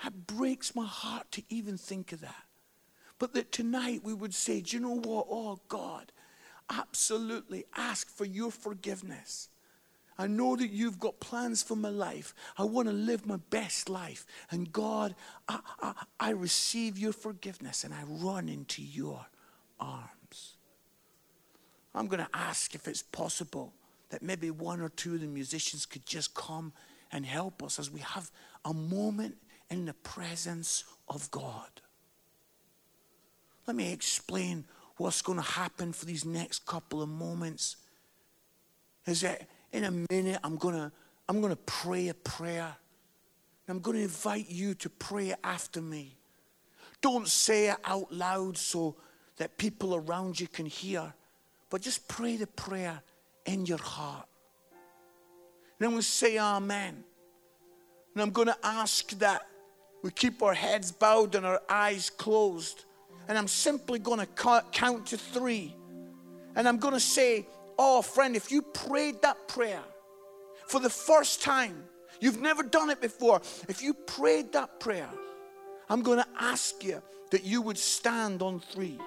That 0.03 0.27
breaks 0.27 0.75
my 0.75 0.85
heart 0.85 1.31
to 1.33 1.43
even 1.49 1.77
think 1.77 2.11
of 2.11 2.21
that. 2.21 2.43
But 3.17 3.33
that 3.33 3.51
tonight 3.51 4.01
we 4.03 4.13
would 4.13 4.33
say, 4.33 4.61
Do 4.61 4.75
you 4.75 4.81
know 4.81 4.95
what? 4.95 5.27
Oh, 5.29 5.59
God, 5.67 6.11
absolutely 6.69 7.65
ask 7.75 8.10
for 8.10 8.25
your 8.25 8.51
forgiveness. 8.51 9.49
I 10.17 10.28
know 10.28 10.56
that 10.56 10.69
you've 10.69 10.99
got 10.99 11.19
plans 11.19 11.62
for 11.62 11.75
my 11.75 11.89
life. 11.89 12.34
I 12.58 12.63
want 12.63 12.88
to 12.88 12.93
live 12.93 13.25
my 13.25 13.38
best 13.49 13.89
life. 13.89 14.25
And 14.49 14.71
God, 14.71 15.13
I, 15.49 15.60
I, 15.82 15.93
I, 16.19 16.30
receive 16.30 16.97
your 16.97 17.12
forgiveness 17.12 17.84
and 17.84 17.93
I 17.93 18.04
run 18.08 18.47
into 18.47 18.82
your 18.82 19.25
arms. 19.78 20.56
I'm 21.93 22.08
going 22.08 22.23
to 22.23 22.30
ask 22.34 22.75
if 22.75 22.88
it's 22.88 23.01
possible 23.01 23.73
that 24.10 24.21
maybe 24.21 24.51
one 24.51 24.80
or 24.80 24.89
two 24.89 25.15
of 25.15 25.21
the 25.21 25.28
musicians 25.28 25.86
could 25.86 26.06
just 26.06 26.34
come 26.34 26.71
and 27.12 27.25
help 27.25 27.62
us 27.62 27.78
as 27.78 27.91
we 27.91 27.99
have 27.99 28.32
a 28.63 28.73
moment 28.73 29.36
in 29.69 29.86
the 29.86 29.93
presence 29.93 30.86
of 31.10 31.30
God. 31.32 31.69
Let 33.67 33.75
me 33.75 33.91
explain 33.91 34.65
what's 34.97 35.21
going 35.21 35.38
to 35.38 35.43
happen 35.43 35.93
for 35.93 36.05
these 36.05 36.25
next 36.25 36.65
couple 36.65 37.01
of 37.01 37.10
moments 37.10 37.77
is 39.05 39.21
that 39.21 39.47
in 39.71 39.84
a 39.84 39.91
minute 40.12 40.39
I'm 40.43 40.55
going 40.55 40.75
to 40.75 40.91
I'm 41.27 41.41
going 41.41 41.53
to 41.53 41.62
pray 41.65 42.10
a 42.10 42.13
prayer. 42.13 42.75
And 43.67 43.75
I'm 43.75 43.81
going 43.81 43.97
to 43.97 44.03
invite 44.03 44.49
you 44.49 44.75
to 44.75 44.89
pray 44.89 45.34
after 45.43 45.81
me. 45.81 46.15
Don't 47.01 47.27
say 47.27 47.69
it 47.69 47.77
out 47.84 48.12
loud 48.12 48.58
so 48.58 48.95
that 49.38 49.58
people 49.58 49.95
around 49.95 50.39
you 50.39 50.47
can 50.47 50.65
hear, 50.65 51.13
but 51.69 51.81
just 51.81 52.08
pray 52.08 52.38
the 52.38 52.47
prayer 52.47 53.01
in 53.45 53.65
your 53.65 53.79
heart. 53.79 54.27
And 55.79 55.89
going 55.89 55.97
to 55.97 56.03
say 56.03 56.38
amen. 56.38 57.03
And 58.13 58.21
I'm 58.21 58.31
going 58.31 58.47
to 58.47 58.58
ask 58.63 59.10
that 59.19 59.45
we 60.01 60.12
keep 60.12 60.41
our 60.41 60.53
heads 60.53 60.91
bowed 60.91 61.36
and 61.36 61.45
our 61.45 61.62
eyes 61.67 62.10
closed. 62.10 62.86
And 63.27 63.38
I'm 63.38 63.47
simply 63.47 63.99
going 63.99 64.19
to 64.19 64.61
count 64.71 65.07
to 65.07 65.17
three. 65.17 65.75
And 66.55 66.67
I'm 66.67 66.77
going 66.77 66.93
to 66.93 66.99
say, 66.99 67.47
Oh, 67.77 68.01
friend, 68.01 68.35
if 68.35 68.51
you 68.51 68.61
prayed 68.61 69.21
that 69.23 69.47
prayer 69.47 69.83
for 70.67 70.79
the 70.79 70.89
first 70.89 71.41
time, 71.41 71.83
you've 72.21 72.39
never 72.39 72.63
done 72.63 72.89
it 72.89 73.01
before, 73.01 73.41
if 73.67 73.81
you 73.81 73.93
prayed 73.93 74.53
that 74.53 74.79
prayer, 74.79 75.09
I'm 75.89 76.01
going 76.01 76.19
to 76.19 76.27
ask 76.39 76.83
you 76.83 77.01
that 77.31 77.43
you 77.43 77.61
would 77.61 77.77
stand 77.77 78.41
on 78.41 78.59
three. 78.59 78.97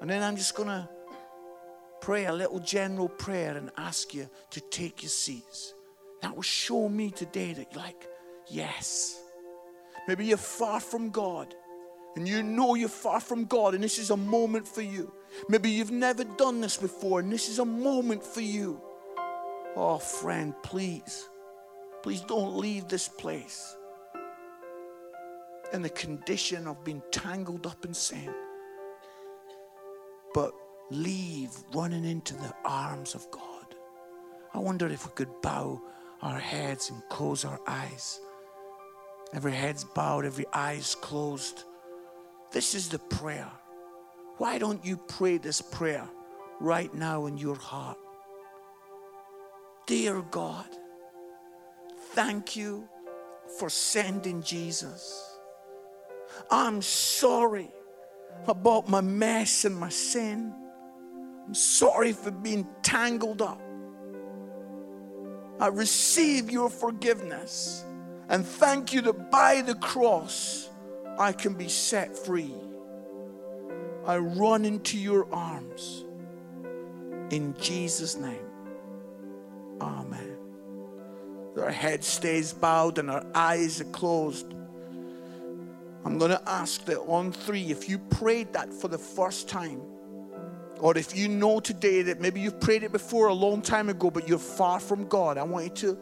And 0.00 0.08
then 0.08 0.22
I'm 0.22 0.36
just 0.36 0.54
going 0.54 0.68
to 0.68 0.88
pray 2.00 2.26
a 2.26 2.32
little 2.32 2.60
general 2.60 3.08
prayer 3.08 3.56
and 3.56 3.70
ask 3.76 4.14
you 4.14 4.28
to 4.50 4.60
take 4.60 5.02
your 5.02 5.10
seats. 5.10 5.74
That 6.22 6.34
will 6.34 6.42
show 6.42 6.88
me 6.88 7.10
today 7.10 7.52
that 7.52 7.72
you're 7.72 7.82
like, 7.82 8.06
yes. 8.48 9.20
Maybe 10.06 10.26
you're 10.26 10.36
far 10.38 10.80
from 10.80 11.10
God 11.10 11.54
and 12.16 12.28
you 12.28 12.42
know 12.42 12.74
you're 12.74 12.88
far 12.88 13.20
from 13.20 13.44
God 13.44 13.74
and 13.74 13.82
this 13.82 13.98
is 13.98 14.10
a 14.10 14.16
moment 14.16 14.66
for 14.66 14.82
you. 14.82 15.12
Maybe 15.48 15.70
you've 15.70 15.90
never 15.90 16.24
done 16.24 16.60
this 16.60 16.76
before 16.76 17.20
and 17.20 17.32
this 17.32 17.48
is 17.48 17.58
a 17.58 17.64
moment 17.64 18.24
for 18.24 18.40
you. 18.40 18.80
Oh, 19.76 19.98
friend, 19.98 20.54
please, 20.62 21.28
please 22.02 22.22
don't 22.22 22.56
leave 22.56 22.88
this 22.88 23.08
place 23.08 23.76
in 25.72 25.82
the 25.82 25.90
condition 25.90 26.66
of 26.66 26.82
being 26.84 27.02
tangled 27.12 27.66
up 27.66 27.84
in 27.84 27.94
sin. 27.94 28.34
But 30.34 30.52
leave 30.90 31.50
running 31.74 32.04
into 32.04 32.34
the 32.34 32.52
arms 32.64 33.14
of 33.14 33.30
God. 33.30 33.76
I 34.52 34.58
wonder 34.58 34.88
if 34.88 35.06
we 35.06 35.12
could 35.12 35.40
bow 35.42 35.80
our 36.22 36.38
heads 36.38 36.90
and 36.90 37.02
close 37.08 37.44
our 37.44 37.60
eyes. 37.66 38.20
Every 39.32 39.52
head's 39.52 39.84
bowed, 39.84 40.24
every 40.24 40.46
eye's 40.52 40.96
closed. 40.96 41.64
This 42.52 42.74
is 42.74 42.88
the 42.88 42.98
prayer. 42.98 43.50
Why 44.38 44.58
don't 44.58 44.84
you 44.84 44.96
pray 44.96 45.38
this 45.38 45.60
prayer 45.60 46.08
right 46.60 46.92
now 46.94 47.26
in 47.26 47.36
your 47.36 47.56
heart? 47.56 47.98
Dear 49.86 50.22
God, 50.22 50.66
thank 52.12 52.56
you 52.56 52.88
for 53.58 53.68
sending 53.68 54.42
Jesus. 54.42 55.38
I'm 56.50 56.80
sorry 56.82 57.70
about 58.46 58.88
my 58.88 59.00
mess 59.00 59.64
and 59.64 59.76
my 59.76 59.88
sin. 59.88 60.54
I'm 61.46 61.54
sorry 61.54 62.12
for 62.12 62.30
being 62.30 62.66
tangled 62.82 63.42
up. 63.42 63.60
I 65.58 65.66
receive 65.66 66.50
your 66.50 66.70
forgiveness 66.70 67.84
and 68.28 68.46
thank 68.46 68.92
you 68.92 69.02
that 69.02 69.30
by 69.30 69.60
the 69.60 69.74
cross 69.74 70.69
I 71.20 71.32
can 71.32 71.52
be 71.52 71.68
set 71.68 72.16
free. 72.16 72.54
I 74.06 74.16
run 74.16 74.64
into 74.64 74.96
your 74.98 75.32
arms 75.32 76.06
in 77.30 77.54
Jesus' 77.60 78.16
name. 78.16 78.46
Amen. 79.82 80.38
Our 81.58 81.70
head 81.70 82.02
stays 82.04 82.54
bowed 82.54 82.98
and 82.98 83.10
our 83.10 83.24
eyes 83.34 83.82
are 83.82 83.92
closed. 83.92 84.54
I'm 86.06 86.16
going 86.16 86.30
to 86.30 86.42
ask 86.48 86.86
that 86.86 86.98
on 87.00 87.32
three, 87.32 87.70
if 87.70 87.86
you 87.86 87.98
prayed 87.98 88.54
that 88.54 88.72
for 88.72 88.88
the 88.88 88.96
first 88.96 89.46
time, 89.46 89.82
or 90.78 90.96
if 90.96 91.14
you 91.14 91.28
know 91.28 91.60
today 91.60 92.00
that 92.00 92.22
maybe 92.22 92.40
you've 92.40 92.60
prayed 92.60 92.82
it 92.82 92.92
before 92.92 93.28
a 93.28 93.34
long 93.34 93.60
time 93.60 93.90
ago, 93.90 94.10
but 94.10 94.26
you're 94.26 94.38
far 94.38 94.80
from 94.80 95.06
God, 95.06 95.36
I 95.36 95.42
want 95.42 95.66
you 95.66 95.92
to, 95.92 95.98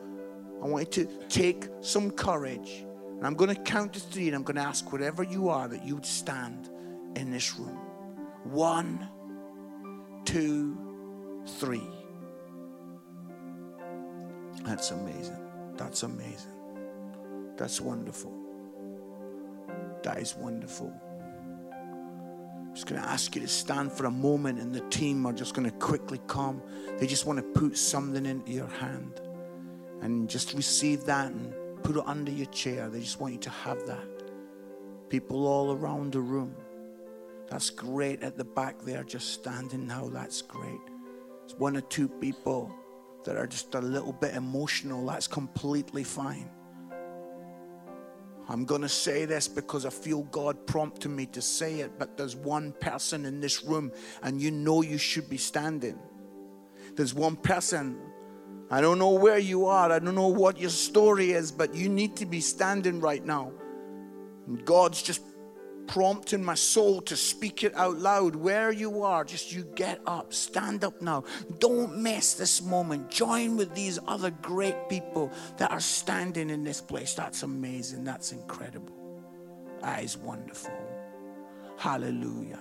I 0.63 0.67
want 0.69 0.97
you 0.97 1.07
to 1.07 1.29
take 1.29 1.67
some 1.81 2.13
courage. 2.13 2.85
And 3.19 3.27
I'm 3.27 3.35
going 3.35 3.53
to 3.53 3.61
count 3.61 3.95
to 3.95 4.01
three, 4.01 4.29
and 4.29 4.37
I'm 4.37 4.45
going 4.45 4.57
to 4.57 4.63
ask 4.63 4.93
whatever 4.93 5.25
you 5.25 5.49
are 5.49 5.67
that 5.67 5.85
you 5.85 5.97
would 5.97 6.07
stand 6.07 6.71
in 7.17 7.33
this 7.33 7.59
room. 7.59 7.77
One, 8.45 9.09
two, 10.25 11.45
three. 11.59 11.83
That's 14.63 14.93
amazing. 14.93 15.41
That's 15.77 16.05
amazing. 16.05 16.53
That's 17.57 17.81
wonderful. 17.81 18.33
That 20.05 20.19
is 20.19 20.37
wonderful. 20.37 20.93
I'm 21.73 22.75
just 22.75 22.87
going 22.87 23.03
to 23.03 23.09
ask 23.09 23.35
you 23.35 23.41
to 23.41 23.49
stand 23.49 23.91
for 23.91 24.07
a 24.07 24.13
moment, 24.13 24.61
and 24.61 24.73
the 24.73 24.89
team 24.91 25.27
are 25.27 25.33
just 25.33 25.55
going 25.55 25.69
to 25.69 25.77
quickly 25.79 26.21
come. 26.29 26.63
They 26.99 27.09
just 27.09 27.27
want 27.27 27.41
to 27.41 27.61
put 27.61 27.77
something 27.77 28.25
into 28.25 28.53
your 28.53 28.69
hand 28.69 29.21
and 30.03 30.31
just 30.31 30.55
receive 30.55 31.05
that 31.07 31.33
and 31.33 31.53
put 31.89 31.97
it 31.97 32.07
under 32.07 32.31
your 32.31 32.47
chair. 32.49 32.91
They 32.91 33.01
just 33.01 33.19
want 33.19 33.33
you 33.33 33.39
to 33.41 33.51
have 33.51 33.87
that. 33.87 34.07
People 35.09 35.47
all 35.47 35.73
around 35.73 36.13
the 36.13 36.21
room. 36.21 36.55
That's 37.49 37.71
great 37.71 38.23
at 38.23 38.37
the 38.37 38.45
back 38.45 38.83
there, 38.83 39.03
just 39.03 39.33
standing 39.33 39.87
now. 39.87 40.07
That's 40.09 40.43
great. 40.43 40.83
It's 41.45 41.55
one 41.55 41.79
or 41.79 41.81
two 41.81 42.07
people 42.07 42.71
that 43.25 43.37
are 43.37 43.47
just 43.47 43.75
a 43.75 43.81
little 43.81 44.13
bit 44.13 44.35
emotional. 44.35 45.07
That's 45.07 45.27
completely 45.27 46.05
fine. 46.05 46.51
I'm 48.51 48.67
going 48.67 48.83
to 48.83 48.89
say 48.91 49.25
this 49.25 49.49
because 49.49 49.87
I 49.87 49.91
feel 49.91 50.25
God 50.25 50.67
prompting 50.67 51.17
me 51.17 51.25
to 51.29 51.41
say 51.41 51.81
it, 51.81 51.99
but 51.99 52.19
there's 52.19 52.37
one 52.37 52.73
person 52.73 53.25
in 53.25 53.41
this 53.41 53.65
room 53.65 53.93
and 54.23 54.43
you 54.43 54.51
know 54.51 54.83
you 54.83 54.99
should 54.99 55.31
be 55.31 55.39
standing. 55.39 55.99
There's 56.97 57.15
one 57.15 57.37
person, 57.37 57.99
I 58.71 58.81
don't 58.81 58.99
know 58.99 59.13
where 59.13 59.39
you 59.39 59.67
are, 59.67 59.91
I 59.91 59.99
don't 59.99 60.15
know 60.15 60.29
what 60.29 60.59
your 60.61 60.71
story 60.71 61.33
is, 61.33 61.51
but 61.51 61.75
you 61.75 61.89
need 61.89 62.17
to 62.17 62.27
be 62.27 62.41
standing 62.41 63.01
right 63.01 63.25
now. 63.25 63.53
And 64.47 64.63
God's 64.65 65.03
just 65.03 65.23
prompting 65.87 66.45
my 66.45 66.55
soul 66.55 67.01
to 67.01 67.17
speak 67.17 67.65
it 67.65 67.75
out 67.75 67.97
loud. 67.97 68.37
Where 68.37 68.71
you 68.71 69.03
are, 69.03 69.25
just 69.25 69.53
you 69.53 69.65
get 69.75 70.01
up, 70.07 70.33
stand 70.33 70.85
up 70.85 71.01
now. 71.01 71.25
Don't 71.59 71.99
miss 71.99 72.35
this 72.35 72.63
moment. 72.63 73.11
Join 73.11 73.57
with 73.57 73.75
these 73.75 73.99
other 74.07 74.31
great 74.31 74.89
people 74.89 75.33
that 75.57 75.71
are 75.71 75.81
standing 75.81 76.51
in 76.51 76.63
this 76.63 76.81
place. 76.81 77.15
That's 77.15 77.43
amazing. 77.43 78.05
That's 78.05 78.33
incredible. 78.33 78.95
That 79.81 80.05
is 80.05 80.17
wonderful. 80.17 80.75
Hallelujah. 81.79 82.61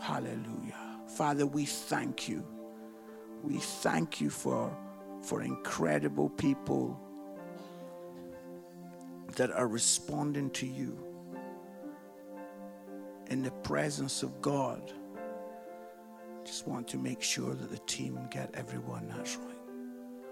Hallelujah. 0.00 0.76
Father, 1.16 1.46
we 1.46 1.64
thank 1.64 2.28
you. 2.28 2.44
We 3.42 3.58
thank 3.58 4.20
you 4.20 4.30
for, 4.30 4.76
for 5.22 5.42
incredible 5.42 6.28
people 6.30 7.00
that 9.36 9.50
are 9.50 9.68
responding 9.68 10.50
to 10.50 10.66
you 10.66 10.98
in 13.28 13.42
the 13.42 13.50
presence 13.50 14.22
of 14.22 14.40
God. 14.40 14.92
Just 16.44 16.66
want 16.66 16.86
to 16.88 16.98
make 16.98 17.22
sure 17.22 17.54
that 17.54 17.70
the 17.70 17.80
team 17.86 18.18
get 18.30 18.50
everyone 18.54 19.08
that's 19.08 19.36
right. 19.36 19.56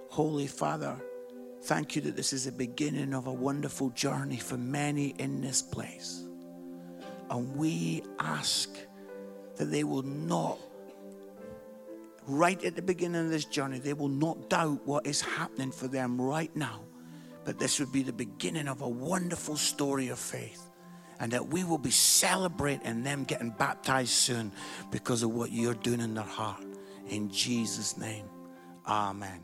Holy 0.08 0.46
Father, 0.46 0.96
thank 1.62 1.96
you 1.96 2.02
that 2.02 2.14
this 2.14 2.32
is 2.32 2.44
the 2.44 2.52
beginning 2.52 3.14
of 3.14 3.26
a 3.26 3.32
wonderful 3.32 3.90
journey 3.90 4.36
for 4.36 4.56
many 4.56 5.08
in 5.18 5.40
this 5.40 5.60
place. 5.60 6.24
And 7.30 7.56
we 7.56 8.02
ask 8.20 8.70
that 9.56 9.66
they 9.66 9.82
will 9.82 10.02
not, 10.02 10.58
right 12.26 12.62
at 12.64 12.76
the 12.76 12.82
beginning 12.82 13.24
of 13.24 13.30
this 13.30 13.44
journey, 13.44 13.78
they 13.78 13.92
will 13.92 14.08
not 14.08 14.48
doubt 14.48 14.87
what 14.87 15.06
is 15.06 15.20
happening 15.20 15.70
for 15.72 15.88
them 15.88 16.20
right 16.20 16.54
now. 16.56 16.80
But 17.44 17.58
this 17.58 17.78
would 17.78 17.92
be 17.92 18.02
the 18.02 18.12
beginning 18.12 18.68
of 18.68 18.80
a 18.80 18.88
wonderful 18.88 19.56
story 19.56 20.08
of 20.08 20.18
faith 20.18 20.70
and 21.20 21.32
that 21.32 21.48
we 21.48 21.64
will 21.64 21.78
be 21.78 21.90
celebrating 21.90 23.02
them 23.02 23.24
getting 23.24 23.50
baptized 23.50 24.10
soon 24.10 24.52
because 24.90 25.22
of 25.22 25.30
what 25.30 25.52
you're 25.52 25.74
doing 25.74 26.00
in 26.00 26.14
their 26.14 26.24
heart. 26.24 26.64
In 27.08 27.30
Jesus' 27.30 27.96
name, 27.98 28.26
amen. 28.87 29.42